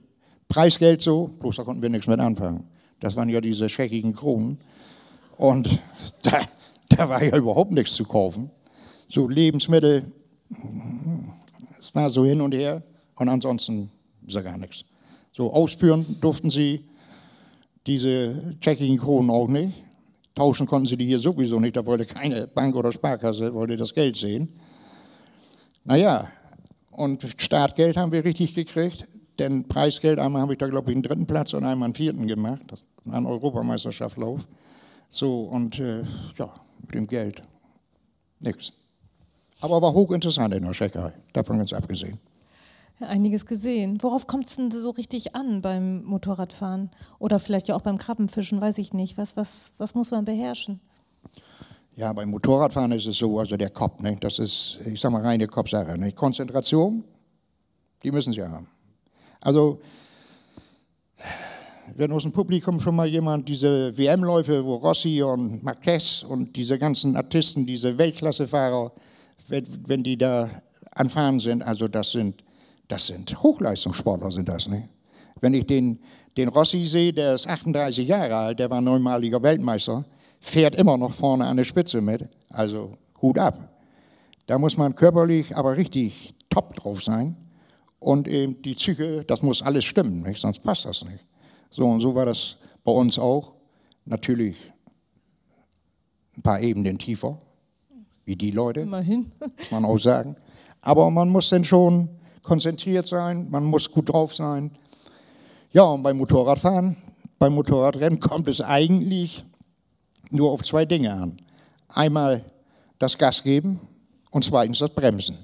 Preisgeld 0.49 1.01
so, 1.01 1.27
bloß 1.39 1.55
da 1.55 1.63
konnten 1.63 1.81
wir 1.81 1.89
nichts 1.89 2.07
mit 2.07 2.19
anfangen. 2.19 2.67
Das 2.99 3.15
waren 3.15 3.29
ja 3.29 3.39
diese 3.39 3.69
scheckigen 3.69 4.13
Kronen. 4.13 4.59
Und 5.37 5.79
da, 6.23 6.41
da 6.89 7.09
war 7.09 7.23
ja 7.23 7.37
überhaupt 7.37 7.71
nichts 7.71 7.93
zu 7.93 8.03
kaufen. 8.03 8.51
So 9.07 9.27
Lebensmittel, 9.27 10.11
es 11.79 11.95
war 11.95 12.09
so 12.09 12.25
hin 12.25 12.41
und 12.41 12.53
her. 12.53 12.83
Und 13.15 13.29
ansonsten 13.29 13.89
ist 14.27 14.35
ja 14.35 14.41
gar 14.41 14.57
nichts. 14.57 14.83
So 15.31 15.51
ausführen 15.51 16.17
durften 16.19 16.49
sie 16.49 16.85
diese 17.87 18.55
tschechigen 18.59 18.97
Kronen 18.97 19.29
auch 19.29 19.47
nicht. 19.47 19.73
Tauschen 20.35 20.65
konnten 20.65 20.87
sie 20.87 20.97
die 20.97 21.05
hier 21.05 21.19
sowieso 21.19 21.59
nicht. 21.59 21.75
Da 21.75 21.85
wollte 21.85 22.05
keine 22.05 22.47
Bank 22.47 22.75
oder 22.75 22.91
Sparkasse 22.91 23.53
wollte 23.53 23.75
das 23.75 23.93
Geld 23.93 24.15
sehen. 24.15 24.59
Naja, 25.83 26.27
und 26.91 27.27
Startgeld 27.37 27.97
haben 27.97 28.11
wir 28.11 28.23
richtig 28.23 28.53
gekriegt. 28.53 29.07
Denn 29.39 29.67
Preisgeld, 29.67 30.19
einmal 30.19 30.41
habe 30.43 30.53
ich 30.53 30.59
da, 30.59 30.67
glaube 30.67 30.91
ich, 30.91 30.95
einen 30.95 31.03
dritten 31.03 31.25
Platz 31.25 31.53
und 31.53 31.65
einmal 31.65 31.87
einen 31.87 31.95
vierten 31.95 32.27
gemacht. 32.27 32.61
Das 32.67 32.85
war 33.05 33.15
ein 33.15 33.25
Europameisterschaftlauf. 33.25 34.47
So, 35.09 35.43
und 35.43 35.79
äh, 35.79 36.03
ja, 36.37 36.53
mit 36.81 36.93
dem 36.93 37.07
Geld 37.07 37.41
nichts. 38.39 38.73
Aber 39.59 39.81
war 39.81 39.93
hochinteressant 39.93 40.53
in 40.53 40.63
der 40.63 40.71
Tschechei, 40.71 41.13
davon 41.33 41.57
ganz 41.57 41.73
abgesehen. 41.73 42.19
Einiges 42.99 43.45
gesehen. 43.45 44.01
Worauf 44.01 44.27
kommt 44.27 44.45
es 44.45 44.55
denn 44.55 44.71
so 44.71 44.91
richtig 44.91 45.35
an 45.35 45.61
beim 45.61 46.03
Motorradfahren? 46.03 46.89
Oder 47.19 47.39
vielleicht 47.39 47.67
ja 47.67 47.75
auch 47.75 47.81
beim 47.81 47.97
Krabbenfischen, 47.97 48.61
weiß 48.61 48.77
ich 48.77 48.93
nicht. 48.93 49.17
Was, 49.17 49.35
was, 49.35 49.73
was 49.77 49.95
muss 49.95 50.11
man 50.11 50.25
beherrschen? 50.25 50.79
Ja, 51.95 52.11
beim 52.13 52.29
Motorradfahren 52.29 52.91
ist 52.91 53.05
es 53.05 53.17
so, 53.17 53.37
also 53.37 53.55
der 53.55 53.69
Kopf, 53.69 54.01
ne? 54.01 54.15
das 54.19 54.39
ist, 54.39 54.79
ich 54.85 54.99
sag 54.99 55.11
mal, 55.11 55.21
reine 55.21 55.45
Kopfsache. 55.45 55.95
Ne? 55.97 56.11
Konzentration, 56.11 57.03
die 58.01 58.11
müssen 58.11 58.33
sie 58.33 58.41
haben. 58.41 58.67
Also, 59.41 59.79
wenn 61.95 62.11
aus 62.11 62.23
dem 62.23 62.31
Publikum 62.31 62.79
schon 62.79 62.95
mal 62.95 63.07
jemand 63.07 63.47
diese 63.47 63.95
WM-Läufe, 63.95 64.65
wo 64.65 64.75
Rossi 64.75 65.21
und 65.21 65.63
Marquez 65.63 66.23
und 66.23 66.55
diese 66.55 66.79
ganzen 66.79 67.15
Artisten, 67.15 67.65
diese 67.65 67.97
Weltklassefahrer, 67.97 68.91
wenn, 69.49 69.67
wenn 69.87 70.03
die 70.03 70.17
da 70.17 70.49
anfahren 70.95 71.39
sind, 71.39 71.61
also 71.61 71.87
das 71.87 72.11
sind 72.11 72.42
das 72.87 73.07
sind 73.07 73.41
Hochleistungssportler, 73.41 74.31
sind 74.31 74.49
das. 74.49 74.67
Ne? 74.67 74.89
Wenn 75.39 75.53
ich 75.53 75.65
den, 75.65 75.99
den 76.37 76.49
Rossi 76.49 76.85
sehe, 76.85 77.13
der 77.13 77.35
ist 77.35 77.47
38 77.47 78.07
Jahre 78.07 78.35
alt, 78.35 78.59
der 78.59 78.69
war 78.69 78.81
neunmaliger 78.81 79.41
Weltmeister, 79.41 80.05
fährt 80.39 80.75
immer 80.75 80.97
noch 80.97 81.11
vorne 81.11 81.45
an 81.45 81.57
der 81.57 81.63
Spitze 81.63 82.01
mit. 82.01 82.27
Also 82.49 82.91
Hut 83.21 83.37
ab. 83.37 83.69
Da 84.47 84.57
muss 84.57 84.77
man 84.77 84.95
körperlich 84.95 85.55
aber 85.55 85.77
richtig 85.77 86.33
top 86.49 86.75
drauf 86.75 87.03
sein. 87.03 87.37
und 87.99 88.27
eben 88.27 88.61
die 88.61 88.75
Züge, 88.75 89.23
das 89.25 89.41
muss 89.41 89.61
alles 89.61 89.85
stimmen, 89.85 90.23
nicht? 90.23 90.41
sonst 90.41 90.61
passt 90.61 90.83
das 90.83 91.05
nicht. 91.05 91.23
So 91.69 91.85
und 91.85 92.01
so 92.01 92.13
war 92.13 92.25
das 92.25 92.57
bei 92.83 92.91
uns 92.91 93.17
auch. 93.17 93.53
Natürlich 94.05 94.57
ein 96.35 96.41
paar 96.41 96.59
Ebenen 96.59 96.97
tiefer, 96.97 97.39
wie 98.25 98.35
die 98.35 98.51
Leute, 98.51 98.81
Immerhin. 98.81 99.31
muss 99.39 99.71
man 99.71 99.85
auch 99.85 99.97
sagen. 99.97 100.35
Aber 100.81 101.09
man 101.09 101.29
muss 101.29 101.49
dann 101.49 101.63
schon 101.63 102.09
konzentriert 102.43 103.05
sein, 103.05 103.47
man 103.49 103.63
muss 103.63 103.89
gut 103.89 104.09
drauf 104.09 104.35
sein. 104.35 104.71
Ja, 105.71 105.83
und 105.83 106.03
beim 106.03 106.17
Motorradfahren, 106.17 106.97
beim 107.39 107.53
Motorradrennen 107.53 108.19
kommt 108.19 108.47
es 108.47 108.61
eigentlich 108.61 109.43
nur 110.29 110.51
auf 110.51 110.63
zwei 110.63 110.85
Dinge 110.85 111.13
an. 111.13 111.37
Einmal 111.87 112.43
das 112.99 113.17
Gas 113.17 113.43
geben 113.43 113.79
und 114.31 114.43
zweitens 114.43 114.79
das 114.79 114.89
Bremsen. 114.89 115.37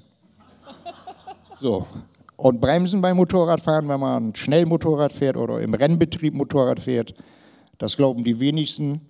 So. 1.54 1.86
Und 2.36 2.60
Bremsen 2.60 3.02
beim 3.02 3.16
Motorradfahren, 3.16 3.86
wenn 3.88 4.00
man 4.00 4.34
schnell 4.34 4.64
Motorrad 4.64 5.12
fährt 5.12 5.36
oder 5.36 5.60
im 5.60 5.74
Rennbetrieb 5.74 6.32
Motorrad 6.32 6.80
fährt, 6.80 7.14
das 7.76 7.96
glauben 7.96 8.24
die 8.24 8.40
wenigsten. 8.40 9.00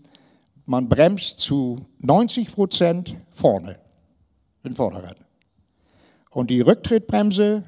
Man 0.66 0.88
bremst 0.88 1.38
zu 1.38 1.87
90 1.98 2.53
Prozent 2.53 3.16
vorne, 3.33 3.79
im 4.64 4.74
Vorderrad. 4.74 5.16
Und 6.31 6.50
die 6.50 6.61
Rücktrittbremse, 6.61 7.64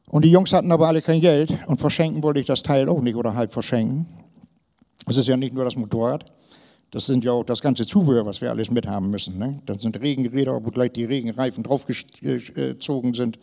Und 0.09 0.25
die 0.25 0.31
Jungs 0.31 0.51
hatten 0.53 0.71
aber 0.71 0.87
alle 0.87 1.01
kein 1.01 1.21
Geld 1.21 1.57
und 1.67 1.79
verschenken 1.79 2.21
wollte 2.21 2.39
ich 2.39 2.45
das 2.45 2.63
Teil 2.63 2.89
auch 2.89 3.01
nicht 3.01 3.15
oder 3.15 3.33
halb 3.33 3.53
verschenken. 3.53 4.07
Es 5.07 5.17
ist 5.17 5.27
ja 5.27 5.37
nicht 5.37 5.53
nur 5.53 5.63
das 5.63 5.75
Motorrad, 5.75 6.25
das 6.91 7.05
sind 7.05 7.23
ja 7.23 7.31
auch 7.31 7.45
das 7.45 7.61
ganze 7.61 7.87
Zubehör, 7.87 8.25
was 8.25 8.41
wir 8.41 8.49
alles 8.49 8.69
mithaben 8.69 9.09
müssen. 9.09 9.39
Ne? 9.39 9.61
Das 9.65 9.81
sind 9.81 9.99
Regenräder, 9.99 10.63
wo 10.63 10.69
gleich 10.69 10.91
die 10.91 11.05
Regenreifen 11.05 11.63
draufgezogen 11.63 13.13
sind. 13.13 13.39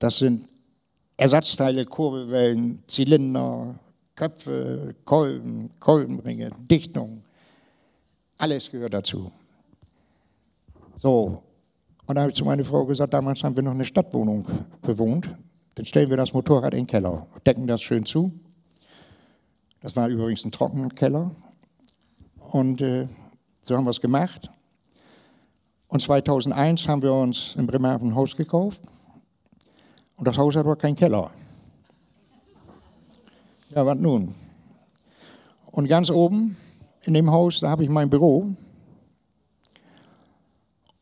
Das 0.00 0.18
sind 0.18 0.48
Ersatzteile, 1.16 1.84
Kurbelwellen, 1.84 2.82
Zylinder, 2.88 3.78
Köpfe, 4.16 4.96
Kolben, 5.04 5.70
Kolbenringe, 5.78 6.50
Dichtung. 6.68 7.22
Alles 8.36 8.70
gehört 8.70 8.94
dazu. 8.94 9.30
So, 10.96 11.42
und 12.08 12.14
da 12.14 12.22
habe 12.22 12.30
ich 12.30 12.38
zu 12.38 12.44
meiner 12.46 12.64
Frau 12.64 12.86
gesagt, 12.86 13.12
damals 13.12 13.44
haben 13.44 13.54
wir 13.54 13.62
noch 13.62 13.72
eine 13.72 13.84
Stadtwohnung 13.84 14.46
bewohnt. 14.80 15.28
Dann 15.74 15.84
stellen 15.84 16.08
wir 16.08 16.16
das 16.16 16.32
Motorrad 16.32 16.72
in 16.72 16.80
den 16.80 16.86
Keller, 16.86 17.26
decken 17.44 17.66
das 17.66 17.82
schön 17.82 18.06
zu. 18.06 18.32
Das 19.82 19.94
war 19.94 20.08
übrigens 20.08 20.42
ein 20.42 20.50
trockener 20.50 20.88
Keller. 20.88 21.30
Und 22.38 22.80
äh, 22.80 23.08
so 23.60 23.76
haben 23.76 23.84
wir 23.84 23.90
es 23.90 24.00
gemacht. 24.00 24.50
Und 25.88 26.00
2001 26.00 26.88
haben 26.88 27.02
wir 27.02 27.12
uns 27.12 27.54
in 27.56 27.66
Bremerhaven 27.66 28.08
ein 28.08 28.14
Haus 28.14 28.34
gekauft. 28.34 28.80
Und 30.16 30.26
das 30.26 30.38
Haus 30.38 30.56
hat 30.56 30.64
aber 30.64 30.76
keinen 30.76 30.96
Keller. 30.96 31.30
Ja, 33.68 33.84
was 33.84 33.98
nun? 33.98 34.34
Und 35.66 35.88
ganz 35.88 36.08
oben 36.08 36.56
in 37.02 37.12
dem 37.12 37.30
Haus, 37.30 37.60
da 37.60 37.68
habe 37.68 37.84
ich 37.84 37.90
mein 37.90 38.08
Büro. 38.08 38.48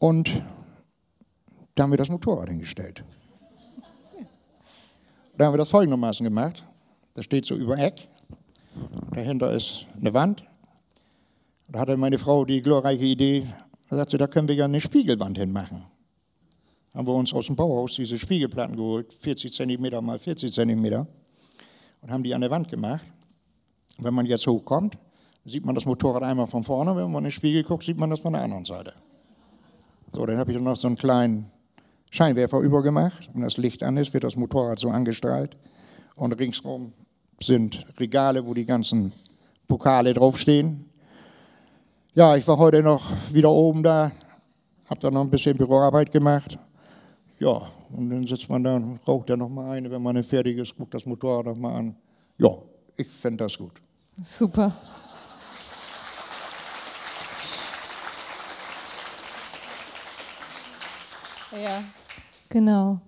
Und 0.01 0.43
da 1.77 1.83
haben 1.83 1.91
wir 1.91 1.99
das 1.99 2.09
Motorrad 2.09 2.49
hingestellt. 2.49 3.05
Da 5.37 5.45
haben 5.45 5.53
wir 5.53 5.59
das 5.59 5.69
folgendermaßen 5.69 6.25
gemacht. 6.25 6.65
Das 7.15 7.27
steht 7.27 7.45
so 7.45 7.55
über 7.55 7.79
Eck. 7.79 8.09
Dahinter 9.13 9.53
ist 9.53 9.87
eine 10.01 10.13
Wand. 10.15 10.43
Da 11.69 11.81
hatte 11.81 11.97
meine 11.99 12.17
Frau 12.17 12.45
die 12.47 12.63
glorreiche 12.63 13.05
Idee, 13.05 13.47
da 13.91 13.97
sagt 13.97 14.11
sie, 14.11 14.19
da 14.19 14.27
können 14.27 14.49
wir 14.49 14.55
ja 14.55 14.65
eine 14.65 14.81
Spiegelwand 14.81 15.37
hinmachen. 15.37 15.85
Haben 16.95 17.07
wir 17.07 17.15
uns 17.15 17.35
aus 17.35 17.47
dem 17.47 17.57
Bauhaus 17.57 17.95
diese 17.95 18.19
Spiegelplatten 18.19 18.77
geholt, 18.77 19.13
40 19.21 19.53
cm 19.53 20.05
mal 20.05 20.19
40 20.19 20.53
cm, 20.53 21.07
und 22.01 22.11
haben 22.11 22.23
die 22.23 22.35
an 22.35 22.41
der 22.41 22.51
Wand 22.51 22.69
gemacht. 22.69 23.05
Wenn 23.99 24.15
man 24.15 24.25
jetzt 24.27 24.47
hochkommt, 24.47 24.97
sieht 25.45 25.65
man 25.67 25.75
das 25.75 25.85
Motorrad 25.85 26.23
einmal 26.23 26.47
von 26.47 26.65
vorne, 26.65 26.97
wenn 26.97 27.11
man 27.11 27.19
in 27.19 27.25
den 27.25 27.33
Spiegel 27.33 27.65
guckt, 27.65 27.83
sieht 27.83 27.99
man 27.99 28.09
das 28.09 28.21
von 28.21 28.33
der 28.33 28.43
anderen 28.43 28.65
Seite. 28.65 28.95
So, 30.11 30.25
dann 30.25 30.39
habe 30.39 30.53
ich 30.53 30.59
noch 30.59 30.77
so 30.77 30.87
einen 30.87 30.97
kleinen 30.97 31.51
Scheinwerfer 32.17 32.61
übergemacht. 32.61 33.29
Wenn 33.35 33.43
das 33.43 33.59
Licht 33.59 33.83
an 33.83 33.99
ist, 33.99 34.15
wird 34.15 34.25
das 34.25 34.37
Motorrad 34.37 34.79
so 34.79 34.89
angestrahlt. 34.89 35.57
Und 36.17 36.33
ringsrum 36.33 36.95
sind 37.43 37.87
Regale, 37.99 38.47
wo 38.47 38.55
die 38.55 38.65
ganzen 38.65 39.13
Pokale 39.69 40.15
draufstehen. 40.15 40.89
Ja, 42.15 42.35
ich 42.35 42.49
war 42.49 42.57
heute 42.57 42.83
noch 42.83 43.13
wieder 43.31 43.51
oben 43.51 43.83
da, 43.83 44.11
habe 44.87 45.01
da 45.01 45.11
noch 45.11 45.21
ein 45.21 45.31
bisschen 45.31 45.59
Büroarbeit 45.59 46.11
gemacht. 46.11 46.59
Ja, 47.39 47.69
und 47.95 48.09
dann 48.09 48.27
sitzt 48.27 48.49
man 48.49 48.65
da 48.65 48.77
und 48.77 48.99
raucht 49.07 49.29
ja 49.29 49.37
noch 49.37 49.51
mal 49.51 49.73
eine, 49.73 49.91
wenn 49.91 50.03
man 50.03 50.25
fertig 50.25 50.57
ist, 50.57 50.75
guckt 50.75 50.95
das 50.95 51.05
Motorrad 51.05 51.45
noch 51.45 51.57
mal 51.57 51.75
an. 51.75 51.97
Ja, 52.39 52.49
ich 52.97 53.09
fände 53.09 53.45
das 53.45 53.59
gut. 53.59 53.83
Super. 54.19 54.75
Ja, 61.53 61.83
genau. 62.49 63.01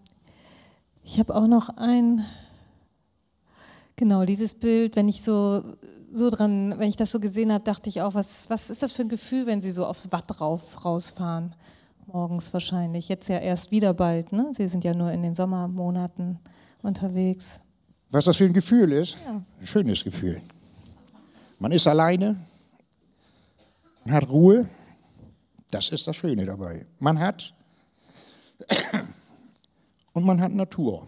Ich 1.05 1.19
habe 1.19 1.35
auch 1.35 1.47
noch 1.47 1.71
ein, 1.77 2.25
genau, 3.97 4.25
dieses 4.25 4.55
Bild, 4.55 4.97
wenn 4.97 5.09
ich 5.09 5.23
so, 5.23 5.63
so 6.13 6.31
dran, 6.31 6.75
wenn 6.79 6.89
ich 6.89 6.97
das 6.97 7.11
so 7.11 7.21
gesehen 7.21 7.53
habe, 7.53 7.65
dachte 7.65 7.89
ich 7.89 8.03
auch, 8.03 8.15
was, 8.15 8.51
was 8.51 8.71
ist 8.71 8.83
das 8.83 8.93
für 8.93 9.03
ein 9.03 9.09
Gefühl, 9.09 9.47
wenn 9.47 9.61
Sie 9.61 9.71
so 9.71 9.87
aufs 9.87 10.13
Watt 10.13 10.41
rauf, 10.41 10.85
rausfahren? 10.85 11.55
Morgens 12.07 12.53
wahrscheinlich. 12.55 13.09
Jetzt 13.09 13.29
ja 13.29 13.39
erst 13.39 13.71
wieder 13.71 13.93
bald, 13.93 14.33
ne? 14.33 14.51
Sie 14.53 14.67
sind 14.69 14.85
ja 14.85 14.95
nur 14.95 15.13
in 15.13 15.23
den 15.23 15.35
Sommermonaten 15.35 16.39
unterwegs. 16.83 17.61
Was 18.11 18.25
das 18.25 18.37
für 18.37 18.45
ein 18.45 18.55
Gefühl 18.55 18.93
ist? 18.93 19.17
Ja. 19.27 19.43
Ein 19.61 19.67
schönes 19.67 20.03
Gefühl. 20.03 20.41
Man 21.59 21.73
ist 21.73 21.87
alleine, 21.87 22.37
man 24.05 24.15
hat 24.15 24.29
Ruhe, 24.31 24.67
das 25.71 25.91
ist 25.91 26.07
das 26.07 26.17
Schöne 26.17 26.47
dabei. 26.47 26.87
Man 26.99 27.19
hat 27.19 27.53
und 30.19 30.27
man 30.27 30.41
hat 30.41 30.53
Natur. 30.53 31.07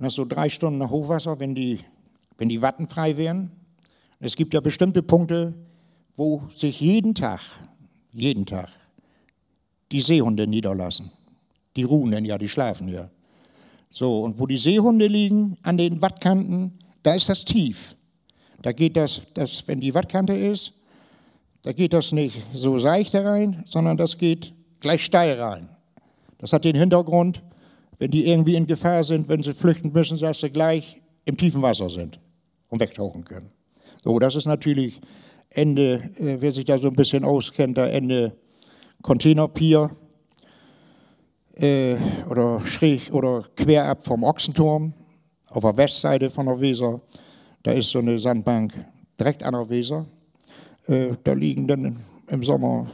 Ist 0.00 0.14
so 0.14 0.24
drei 0.24 0.48
Stunden 0.48 0.78
nach 0.78 0.90
Hochwasser, 0.90 1.38
wenn 1.40 1.54
die, 1.54 1.80
wenn 2.38 2.48
die 2.48 2.62
Watten 2.62 2.88
frei 2.88 3.16
wären. 3.16 3.50
Es 4.20 4.36
gibt 4.36 4.54
ja 4.54 4.60
bestimmte 4.60 5.02
Punkte, 5.02 5.54
wo 6.16 6.42
sich 6.54 6.80
jeden 6.80 7.14
Tag, 7.14 7.40
jeden 8.12 8.46
Tag, 8.46 8.68
die 9.90 10.00
Seehunde 10.00 10.46
niederlassen. 10.46 11.10
Die 11.74 11.82
ruhen 11.82 12.12
denn 12.12 12.24
ja, 12.24 12.38
die 12.38 12.48
schlafen 12.48 12.88
ja. 12.88 13.10
So, 13.90 14.20
und 14.20 14.38
wo 14.38 14.46
die 14.46 14.56
Seehunde 14.56 15.06
liegen, 15.06 15.56
an 15.62 15.78
den 15.78 16.00
Wattkanten, 16.00 16.78
da 17.02 17.14
ist 17.14 17.28
das 17.28 17.44
tief. 17.44 17.96
Da 18.62 18.72
geht 18.72 18.96
das, 18.96 19.22
das, 19.34 19.66
wenn 19.66 19.80
die 19.80 19.94
Wattkante 19.94 20.34
ist, 20.34 20.72
da 21.62 21.72
geht 21.72 21.92
das 21.92 22.12
nicht 22.12 22.36
so 22.54 22.78
seicht 22.78 23.14
rein, 23.14 23.62
sondern 23.66 23.96
das 23.96 24.16
geht 24.16 24.54
gleich 24.78 25.04
steil 25.04 25.40
rein. 25.40 25.75
Das 26.38 26.52
hat 26.52 26.64
den 26.64 26.76
Hintergrund, 26.76 27.42
wenn 27.98 28.10
die 28.10 28.26
irgendwie 28.26 28.56
in 28.56 28.66
Gefahr 28.66 29.04
sind, 29.04 29.28
wenn 29.28 29.42
sie 29.42 29.54
flüchten 29.54 29.92
müssen, 29.92 30.18
dass 30.18 30.40
sie 30.40 30.50
gleich 30.50 31.00
im 31.24 31.36
tiefen 31.36 31.62
Wasser 31.62 31.88
sind 31.88 32.20
und 32.68 32.80
wegtauchen 32.80 33.24
können. 33.24 33.50
So, 34.04 34.18
das 34.18 34.34
ist 34.36 34.46
natürlich 34.46 35.00
Ende, 35.50 36.10
äh, 36.16 36.36
wer 36.40 36.52
sich 36.52 36.64
da 36.64 36.78
so 36.78 36.88
ein 36.88 36.96
bisschen 36.96 37.24
auskennt, 37.24 37.78
da 37.78 37.86
Ende 37.86 38.36
Containerpier. 39.02 39.90
äh, 41.58 41.96
oder 42.28 42.60
schräg 42.66 43.12
oder 43.12 43.44
quer 43.56 43.86
ab 43.86 44.04
vom 44.04 44.22
Ochsenturm 44.24 44.92
auf 45.48 45.62
der 45.62 45.76
Westseite 45.76 46.30
von 46.30 46.46
der 46.46 46.60
Weser. 46.60 47.00
Da 47.62 47.72
ist 47.72 47.90
so 47.90 47.98
eine 47.98 48.18
Sandbank 48.18 48.74
direkt 49.18 49.42
an 49.42 49.54
der 49.54 49.68
Weser. 49.68 50.06
Äh, 50.86 51.16
da 51.24 51.32
liegen 51.32 51.66
dann 51.66 51.96
im 52.28 52.42
Sommer 52.42 52.86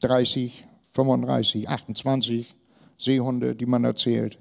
30, 0.00 0.66
35, 0.92 1.68
28 1.68 2.54
Seehunde, 3.00 3.56
die 3.56 3.66
man 3.66 3.84
erzählt. 3.84 4.38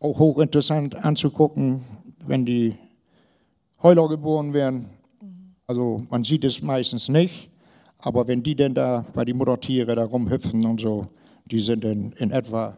Auch 0.00 0.18
hochinteressant 0.18 1.04
anzugucken, 1.04 1.82
wenn 2.26 2.44
die 2.44 2.76
Heuler 3.82 4.08
geboren 4.08 4.52
werden. 4.52 4.90
Also 5.66 6.02
man 6.10 6.24
sieht 6.24 6.44
es 6.44 6.60
meistens 6.62 7.08
nicht, 7.08 7.50
aber 7.98 8.28
wenn 8.28 8.42
die 8.42 8.54
denn 8.54 8.74
da 8.74 9.04
bei 9.14 9.24
den 9.24 9.36
Muttertiere 9.36 9.94
da 9.94 10.04
rumhüpfen 10.04 10.64
und 10.66 10.80
so, 10.80 11.06
die 11.50 11.60
sind 11.60 11.84
in, 11.84 12.12
in 12.12 12.30
etwa 12.30 12.76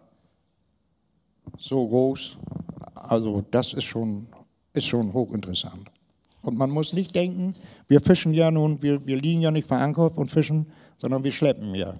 so 1.58 1.86
groß. 1.86 2.36
Also 2.94 3.44
das 3.50 3.72
ist 3.72 3.84
schon, 3.84 4.26
ist 4.72 4.86
schon 4.86 5.12
hochinteressant. 5.12 5.90
Und 6.42 6.58
man 6.58 6.70
muss 6.70 6.92
nicht 6.92 7.14
denken, 7.14 7.54
wir 7.86 8.00
fischen 8.00 8.34
ja 8.34 8.50
nun, 8.50 8.82
wir, 8.82 9.04
wir 9.06 9.16
liegen 9.16 9.40
ja 9.40 9.50
nicht 9.50 9.66
verankert 9.66 10.16
und 10.18 10.28
fischen, 10.28 10.66
sondern 10.96 11.24
wir 11.24 11.32
schleppen 11.32 11.74
ja. 11.74 11.96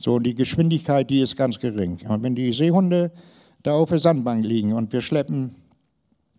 So, 0.00 0.18
die 0.18 0.34
Geschwindigkeit, 0.34 1.10
die 1.10 1.20
ist 1.20 1.36
ganz 1.36 1.58
gering. 1.58 1.98
Und 2.08 2.22
wenn 2.22 2.34
die 2.34 2.52
Seehunde 2.52 3.12
da 3.62 3.74
auf 3.74 3.90
der 3.90 3.98
Sandbank 3.98 4.46
liegen 4.46 4.72
und 4.72 4.90
wir 4.94 5.02
schleppen, 5.02 5.56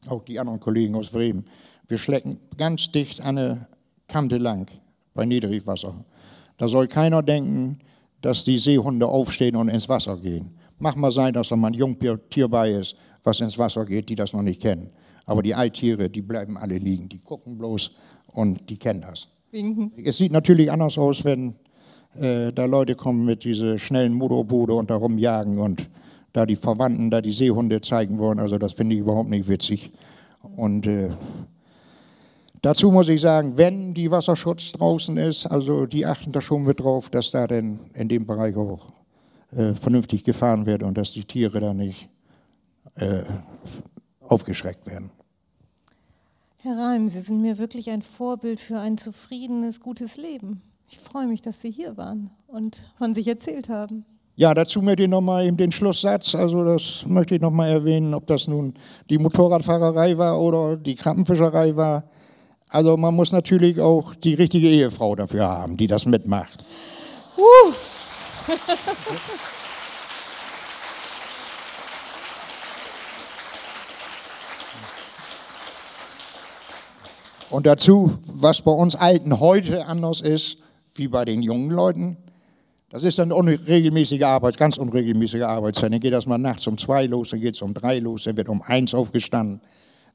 auch 0.07 0.23
die 0.23 0.39
anderen 0.39 0.59
Kollegen 0.59 0.95
aus 0.95 1.11
Bremen, 1.11 1.45
wir 1.87 1.99
schleppen 1.99 2.39
ganz 2.57 2.91
dicht 2.91 3.21
an 3.21 3.37
eine 3.37 3.67
Kante 4.07 4.37
lang 4.39 4.71
bei 5.13 5.25
Niedrigwasser. 5.25 5.93
Da 6.57 6.67
soll 6.67 6.87
keiner 6.87 7.21
denken, 7.21 7.77
dass 8.21 8.43
die 8.43 8.57
Seehunde 8.57 9.05
aufstehen 9.05 9.55
und 9.55 9.69
ins 9.69 9.87
Wasser 9.87 10.17
gehen. 10.17 10.57
Mach 10.79 10.95
mal 10.95 11.11
sein, 11.11 11.31
dass 11.31 11.49
da 11.49 11.55
mal 11.55 11.67
ein 11.67 11.75
Jungtier 11.75 12.47
bei 12.47 12.71
ist, 12.71 12.95
was 13.23 13.41
ins 13.41 13.59
Wasser 13.59 13.85
geht, 13.85 14.09
die 14.09 14.15
das 14.15 14.33
noch 14.33 14.41
nicht 14.41 14.59
kennen. 14.59 14.89
Aber 15.27 15.43
die 15.43 15.53
Alttiere, 15.53 16.09
die 16.09 16.23
bleiben 16.23 16.57
alle 16.57 16.79
liegen. 16.79 17.07
Die 17.09 17.19
gucken 17.19 17.59
bloß 17.59 17.91
und 18.33 18.67
die 18.71 18.77
kennen 18.77 19.01
das. 19.01 19.27
Winken. 19.51 19.91
Es 20.03 20.17
sieht 20.17 20.31
natürlich 20.31 20.71
anders 20.71 20.97
aus, 20.97 21.23
wenn 21.23 21.53
äh, 22.19 22.51
da 22.51 22.65
Leute 22.65 22.95
kommen 22.95 23.25
mit 23.25 23.43
diese 23.43 23.79
schnellen 23.79 24.13
Motorboote 24.13 24.73
und 24.73 24.89
da 24.89 24.95
rumjagen 24.95 25.59
und 25.59 25.87
da 26.33 26.45
die 26.45 26.55
Verwandten, 26.55 27.09
da 27.09 27.21
die 27.21 27.31
Seehunde 27.31 27.81
zeigen 27.81 28.17
wollen. 28.17 28.39
Also 28.39 28.57
das 28.57 28.73
finde 28.73 28.95
ich 28.95 29.01
überhaupt 29.01 29.29
nicht 29.29 29.47
witzig. 29.47 29.91
Und 30.55 30.87
äh, 30.87 31.09
dazu 32.61 32.91
muss 32.91 33.09
ich 33.09 33.21
sagen, 33.21 33.57
wenn 33.57 33.93
die 33.93 34.11
Wasserschutz 34.11 34.71
draußen 34.71 35.17
ist, 35.17 35.45
also 35.45 35.85
die 35.85 36.05
achten 36.05 36.31
da 36.31 36.41
schon 36.41 36.63
mit 36.63 36.79
drauf, 36.79 37.09
dass 37.09 37.31
da 37.31 37.47
denn 37.47 37.79
in 37.93 38.07
dem 38.07 38.25
Bereich 38.25 38.55
auch 38.55 38.91
äh, 39.55 39.73
vernünftig 39.73 40.23
gefahren 40.23 40.65
wird 40.65 40.83
und 40.83 40.97
dass 40.97 41.11
die 41.11 41.25
Tiere 41.25 41.59
da 41.59 41.73
nicht 41.73 42.09
äh, 42.95 43.23
aufgeschreckt 44.21 44.87
werden. 44.87 45.11
Herr 46.57 46.77
Reim, 46.77 47.09
Sie 47.09 47.19
sind 47.19 47.41
mir 47.41 47.57
wirklich 47.57 47.89
ein 47.89 48.03
Vorbild 48.03 48.59
für 48.59 48.79
ein 48.79 48.97
zufriedenes, 48.97 49.79
gutes 49.79 50.15
Leben. 50.15 50.61
Ich 50.93 50.99
freue 50.99 51.25
mich, 51.25 51.41
dass 51.41 51.61
Sie 51.61 51.71
hier 51.71 51.95
waren 51.95 52.31
und 52.47 52.83
von 52.97 53.13
sich 53.13 53.25
erzählt 53.25 53.69
haben. 53.69 54.03
Ja, 54.35 54.53
dazu 54.53 54.81
möchte 54.81 55.03
ich 55.03 55.09
nochmal 55.09 55.45
eben 55.45 55.55
den 55.55 55.71
Schlusssatz, 55.71 56.35
also 56.35 56.65
das 56.65 57.05
möchte 57.05 57.35
ich 57.35 57.41
nochmal 57.41 57.69
erwähnen, 57.69 58.13
ob 58.13 58.27
das 58.27 58.49
nun 58.49 58.73
die 59.09 59.17
Motorradfahrerei 59.17 60.17
war 60.17 60.41
oder 60.41 60.75
die 60.75 60.95
Krabbenfischerei 60.95 61.77
war. 61.77 62.03
Also 62.67 62.97
man 62.97 63.15
muss 63.15 63.31
natürlich 63.31 63.79
auch 63.79 64.15
die 64.15 64.33
richtige 64.33 64.67
Ehefrau 64.67 65.15
dafür 65.15 65.47
haben, 65.47 65.77
die 65.77 65.87
das 65.87 66.05
mitmacht. 66.05 66.65
Uh. 67.37 67.71
Und 77.49 77.65
dazu, 77.65 78.17
was 78.25 78.61
bei 78.61 78.71
uns 78.71 78.95
Alten 78.95 79.39
heute 79.39 79.85
anders 79.85 80.19
ist, 80.19 80.57
wie 81.01 81.07
bei 81.07 81.25
den 81.25 81.41
jungen 81.41 81.71
Leuten, 81.71 82.17
das 82.89 83.03
ist 83.03 83.17
dann 83.17 83.31
unregelmäßige 83.31 84.21
Arbeit, 84.21 84.57
ganz 84.57 84.77
unregelmäßige 84.77 85.41
Arbeitszeit. 85.41 85.91
Dann 85.91 85.99
geht 85.99 86.13
das 86.13 86.27
mal 86.27 86.37
nachts 86.37 86.67
um 86.67 86.77
zwei 86.77 87.05
los, 87.05 87.29
dann 87.29 87.41
geht 87.41 87.55
es 87.55 87.61
um 87.61 87.73
drei 87.73 87.97
los, 87.99 88.25
dann 88.25 88.37
wird 88.37 88.49
um 88.49 88.61
eins 88.61 88.93
aufgestanden, 88.93 89.61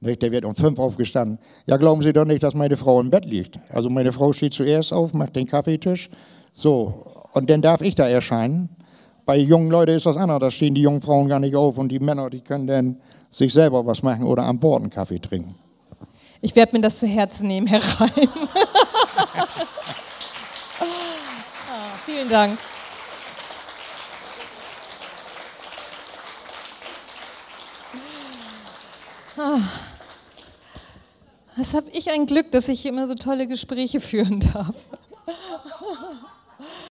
der 0.01 0.31
wird 0.31 0.45
um 0.45 0.55
fünf 0.55 0.79
aufgestanden. 0.79 1.39
Ja, 1.67 1.77
glauben 1.77 2.03
Sie 2.03 2.13
doch 2.13 2.25
nicht, 2.25 2.43
dass 2.43 2.55
meine 2.55 2.77
Frau 2.77 3.01
im 3.01 3.11
Bett 3.11 3.25
liegt. 3.25 3.59
Also 3.71 3.91
meine 3.91 4.13
Frau 4.13 4.33
steht 4.33 4.53
zuerst 4.53 4.93
auf, 4.93 5.13
macht 5.13 5.35
den 5.35 5.47
Kaffeetisch, 5.47 6.09
so, 6.53 7.07
und 7.33 7.51
dann 7.51 7.63
darf 7.63 7.81
ich 7.81 7.97
da 7.97 8.07
erscheinen. 8.07 8.69
Bei 9.25 9.37
jungen 9.37 9.71
Leuten 9.71 9.93
ist 9.93 10.07
das 10.07 10.17
anders, 10.17 10.39
da 10.39 10.51
stehen 10.51 10.75
die 10.75 10.83
jungen 10.83 11.03
Frauen 11.03 11.27
gar 11.29 11.41
nicht 11.41 11.57
auf 11.57 11.79
und 11.79 11.89
die 11.89 11.99
Männer, 11.99 12.31
die 12.31 12.43
können 12.43 12.67
dann 12.69 13.01
sich 13.29 13.53
selber 13.53 13.85
was 13.85 14.03
machen 14.05 14.25
oder 14.25 14.45
an 14.45 14.61
Bord 14.61 14.83
einen 14.83 14.91
Kaffee 14.91 15.19
trinken. 15.19 15.57
Ich 16.43 16.55
werde 16.55 16.77
mir 16.77 16.83
das 16.83 17.01
zu 17.01 17.07
Herzen 17.09 17.49
nehmen, 17.49 17.67
Herr 17.67 17.81
Reim. 17.83 18.29
Vielen 22.07 22.29
Dank. 22.29 22.57
Ah. 29.37 29.59
Was 31.57 31.75
habe 31.75 31.91
ich 31.91 32.09
ein 32.13 32.27
Glück, 32.27 32.53
dass 32.53 32.69
ich 32.69 32.83
hier 32.83 32.93
immer 32.93 33.09
so 33.09 33.17
tolle 33.17 33.49
Gespräche 33.49 34.01
führen 34.01 34.39
darf. 34.39 34.87